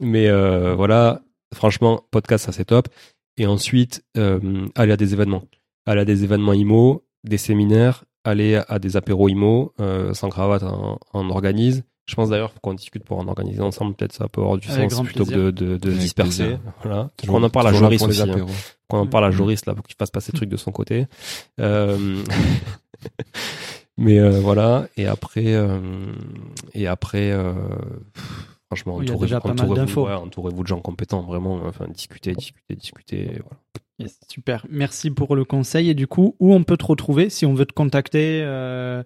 [0.00, 1.20] Mais euh, voilà,
[1.52, 2.88] franchement, podcast, ça c'est top.
[3.36, 5.42] Et ensuite, aller à des événements.
[5.86, 9.74] Aller à des événements IMO, des séminaires, aller à des apéros IMO,
[10.12, 11.82] sans cravate, en, en organise.
[12.06, 14.90] Je pense d'ailleurs qu'on discute pour en organiser ensemble, peut-être ça peut avoir du Avec
[14.90, 16.58] sens plutôt que de, de, de Avec disperser.
[16.82, 17.10] Voilà.
[17.16, 18.20] Toujours- on en parle à Joris aussi.
[18.22, 18.46] hein.
[18.88, 19.34] Qu'on en parle à Mhm.
[19.36, 21.06] Joris là pour qu'il fasse passer le truc de son côté.
[21.60, 22.22] Euh,
[23.96, 24.86] mais euh, voilà.
[24.96, 26.12] Et après, euh,
[26.74, 27.52] et après, euh,
[28.66, 31.60] franchement, Oui, entourez- entourez-vous ouais, entourez-vous de gens compétents, vraiment.
[31.66, 33.20] Enfin, discuter, discuter, discuter.
[33.22, 33.56] et Voilà.
[34.00, 34.66] Yes, super.
[34.68, 35.88] Merci pour le conseil.
[35.90, 39.02] Et du coup, où on peut te retrouver si on veut te contacter, euh,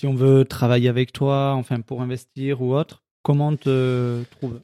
[0.00, 4.60] si on veut travailler avec toi, enfin pour investir ou autre Comment on te trouve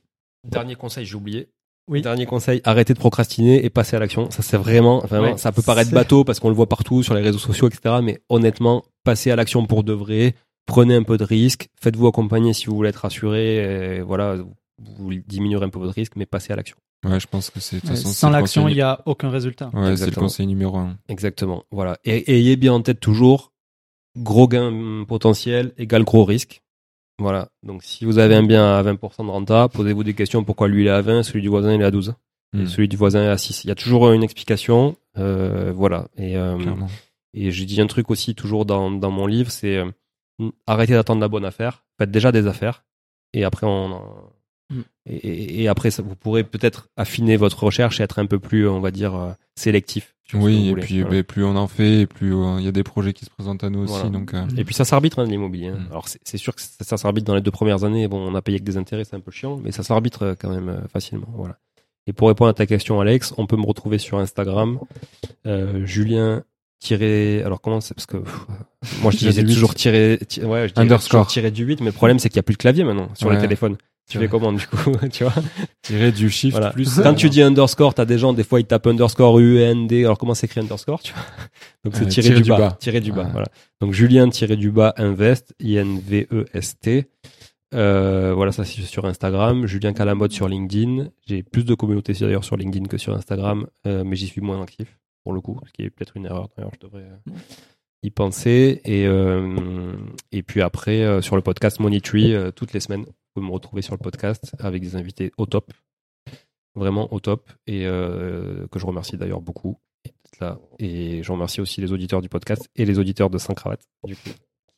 [0.51, 1.49] Dernier conseil, j'ai oublié.
[1.89, 2.01] Oui.
[2.01, 4.31] Dernier conseil, arrêtez de procrastiner et passez à l'action.
[4.31, 7.13] Ça, c'est vraiment, vraiment, Ouais, ça peut paraître bateau parce qu'on le voit partout sur
[7.15, 7.97] les réseaux sociaux, etc.
[8.03, 10.35] Mais honnêtement, passez à l'action pour de vrai.
[10.65, 11.69] Prenez un peu de risque.
[11.81, 13.99] Faites-vous accompagner si vous voulez être rassuré.
[13.99, 14.37] Et voilà,
[14.79, 16.77] vous diminuerez un peu votre risque, mais passez à l'action.
[17.05, 19.29] Ouais, je pense que c'est de toute Ouais, Sans l'action, conseil- il n'y a aucun
[19.29, 19.67] résultat.
[19.67, 20.27] Ouais, c'est le Exactement.
[20.27, 20.97] conseil numéro un.
[21.11, 21.63] Exactement.
[21.71, 21.99] Voilà.
[22.05, 23.53] Et, et ayez bien en tête toujours,
[24.17, 26.63] gros gain potentiel égale gros risque.
[27.19, 27.49] Voilà.
[27.63, 30.83] Donc, si vous avez un bien à 20% de renta, posez-vous des questions pourquoi lui
[30.83, 32.15] il est à 20, celui du voisin il est à 12.
[32.55, 32.67] Et Mm.
[32.69, 33.65] celui du voisin est à 6.
[33.65, 34.97] Il y a toujours une explication.
[35.19, 36.09] Euh, voilà.
[36.17, 36.57] Et, euh,
[37.35, 41.21] et j'ai dit un truc aussi toujours dans, dans mon livre, c'est euh, arrêtez d'attendre
[41.21, 41.85] la bonne affaire.
[41.99, 42.85] Faites déjà des affaires.
[43.33, 44.01] Et après, on,
[44.71, 44.81] Mm.
[45.07, 48.81] et, après, ça, vous pourrez peut-être affiner votre recherche et être un peu plus, on
[48.81, 50.15] va dire, euh, sélectif.
[50.25, 50.83] sur ce que Oui, vous et voulez.
[50.83, 51.11] puis Voilà.
[51.17, 53.31] ben, plus on en fait, et plus euh, il y a des projets qui se
[53.31, 54.11] présentent à nous aussi.
[54.11, 55.69] Donc, euh, Et puis ça s'arbitre hein, l'immobilier.
[55.69, 55.79] hein.
[55.89, 55.93] Mm.
[55.93, 58.09] Alors c'est sûr que ça, ça s'arbitre dans les deux premières années.
[58.09, 60.51] Bon, on a payé que des intérêts, c'est un peu chiant, mais ça s'arbitre quand
[60.51, 61.29] même euh, facilement.
[61.35, 61.59] Voilà.
[62.09, 64.79] Et pour répondre à ta question, Alex, on peut me retrouver sur Instagram,
[65.47, 66.43] euh, Julien
[66.81, 67.43] tiré.
[67.45, 68.47] Alors comment c'est parce que pff,
[69.03, 71.21] moi je disais toujours tiré, ouais, je disais Underscore.
[71.23, 73.09] toujours tiré du 8 mais le problème c'est qu'il y a plus de clavier maintenant
[73.15, 73.43] sur les Ouais.
[73.43, 73.77] téléphones.
[74.09, 74.77] Tu fais comment du coup,
[75.13, 75.35] tu vois
[75.83, 76.71] tirer du shift Voilà.
[76.71, 77.01] plus.
[77.01, 80.05] Quand tu dis underscore, t'as des gens, des fois, ils tapent underscore U, N, D.
[80.05, 81.23] Alors, comment s'écrit underscore, tu vois?
[81.85, 82.59] Donc, c'est Euh, tiré tiré du, bas.
[82.59, 82.77] bas.
[82.81, 83.31] Tiré du bas, Ouais.
[83.33, 83.49] voilà.
[83.81, 87.07] Donc, Julien tiré du bas invest, I-N-V-E-S-T.
[87.75, 89.67] Euh, voilà, ça, c'est sur Instagram.
[89.67, 91.09] Julien Calamotte sur LinkedIn.
[91.27, 94.63] J'ai plus de communautés d'ailleurs sur LinkedIn que sur Instagram, euh, mais j'y suis moins
[94.63, 96.49] actif, pour le coup, ce qui est peut-être une erreur.
[96.57, 97.33] D'ailleurs, je devrais euh,
[98.05, 98.81] y penser.
[98.85, 99.93] Et, euh,
[100.31, 103.05] et puis après, euh, sur le podcast Money Tree, euh, toutes les semaines,
[103.41, 105.73] pouvez me retrouver sur le podcast avec des invités au top
[106.75, 110.59] vraiment au top et euh, que je remercie d'ailleurs beaucoup d'être là.
[110.79, 114.15] Et je remercie aussi les auditeurs du podcast et les auditeurs de 5 cravates du
[114.17, 114.29] coup,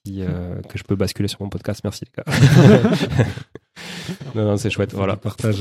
[0.04, 1.80] qui, euh, que je peux basculer sur mon podcast.
[1.84, 3.18] Merci les gars.
[4.34, 4.92] non, non, c'est chouette.
[4.94, 5.16] Voilà.
[5.16, 5.58] Partage.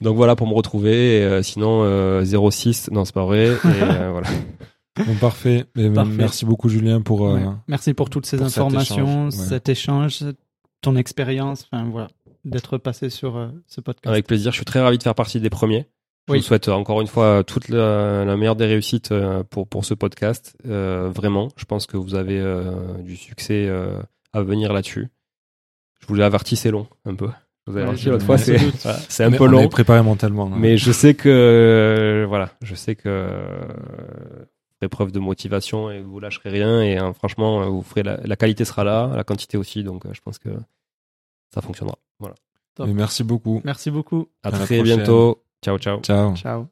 [0.00, 1.18] Donc voilà pour me retrouver.
[1.18, 3.46] Et, euh, sinon, euh, 06, non, c'est pas vrai.
[3.46, 4.28] Et euh, voilà.
[5.06, 5.66] Bon, parfait.
[5.76, 6.12] Et, Parfait.
[6.16, 7.26] Merci beaucoup, Julien, pour.
[7.28, 7.44] euh, Ouais.
[7.68, 9.46] Merci pour toutes ces pour cet informations, échange, ouais.
[9.46, 10.24] cet échange,
[10.80, 12.08] ton expérience, enfin voilà,
[12.46, 14.06] d'être passé sur euh, ce podcast.
[14.06, 14.52] Avec plaisir.
[14.52, 15.86] Je suis très ravi de faire partie des premiers.
[16.28, 16.38] Je Oui.
[16.38, 19.84] vous souhaite euh, encore une fois toute la, la meilleure des réussites euh, pour, pour
[19.84, 20.56] ce podcast.
[20.66, 24.00] Euh, vraiment, je pense que vous avez euh, du succès euh,
[24.32, 25.08] à venir là-dessus.
[26.00, 27.28] Je vous l'ai averti, c'est long, un peu.
[27.66, 28.38] Je vous Ouais, averti l'autre fois,
[29.08, 29.60] c'est un on peu on long.
[29.60, 30.46] est préparé mentalement.
[30.46, 30.56] hein.
[30.58, 35.90] Mais je sais que euh, voilà, je sais que euh, vous ferez preuve de motivation
[35.90, 39.10] et vous lâcherez rien et hein, franchement, euh, vous ferez la, la qualité sera là,
[39.16, 40.50] la quantité aussi, donc euh, je pense que
[41.54, 41.96] ça fonctionnera.
[42.18, 42.34] Voilà.
[42.86, 43.60] Merci beaucoup.
[43.64, 44.28] Merci beaucoup.
[44.42, 44.82] À, très prochaine.
[44.82, 45.42] bientôt.
[45.64, 46.00] Ciao ciao.
[46.00, 46.34] Ciao.
[46.36, 46.66] Ciao.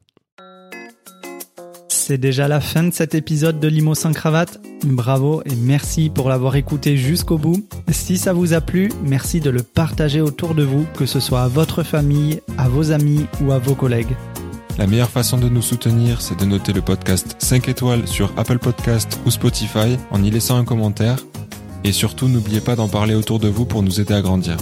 [1.88, 4.60] C'est déjà la fin de cet épisode de Limo sans cravate.
[4.84, 7.66] Bravo et merci pour l'avoir écouté jusqu'au bout.
[7.90, 11.42] Si ça vous a plu, merci de le partager autour de vous, que ce soit
[11.42, 14.14] à votre famille, à vos amis ou à vos collègues.
[14.76, 18.58] La meilleure façon de nous soutenir, c'est de noter le podcast 5 étoiles sur Apple
[18.58, 21.16] Podcast ou Spotify en y laissant un commentaire.
[21.84, 24.58] Et surtout, n'oubliez pas d'en parler autour de vous pour nous aider à grandir.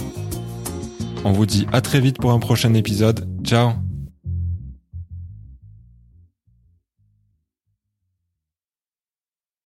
[1.23, 3.27] On vous dit à très vite pour un prochain épisode.
[3.43, 3.82] Ciao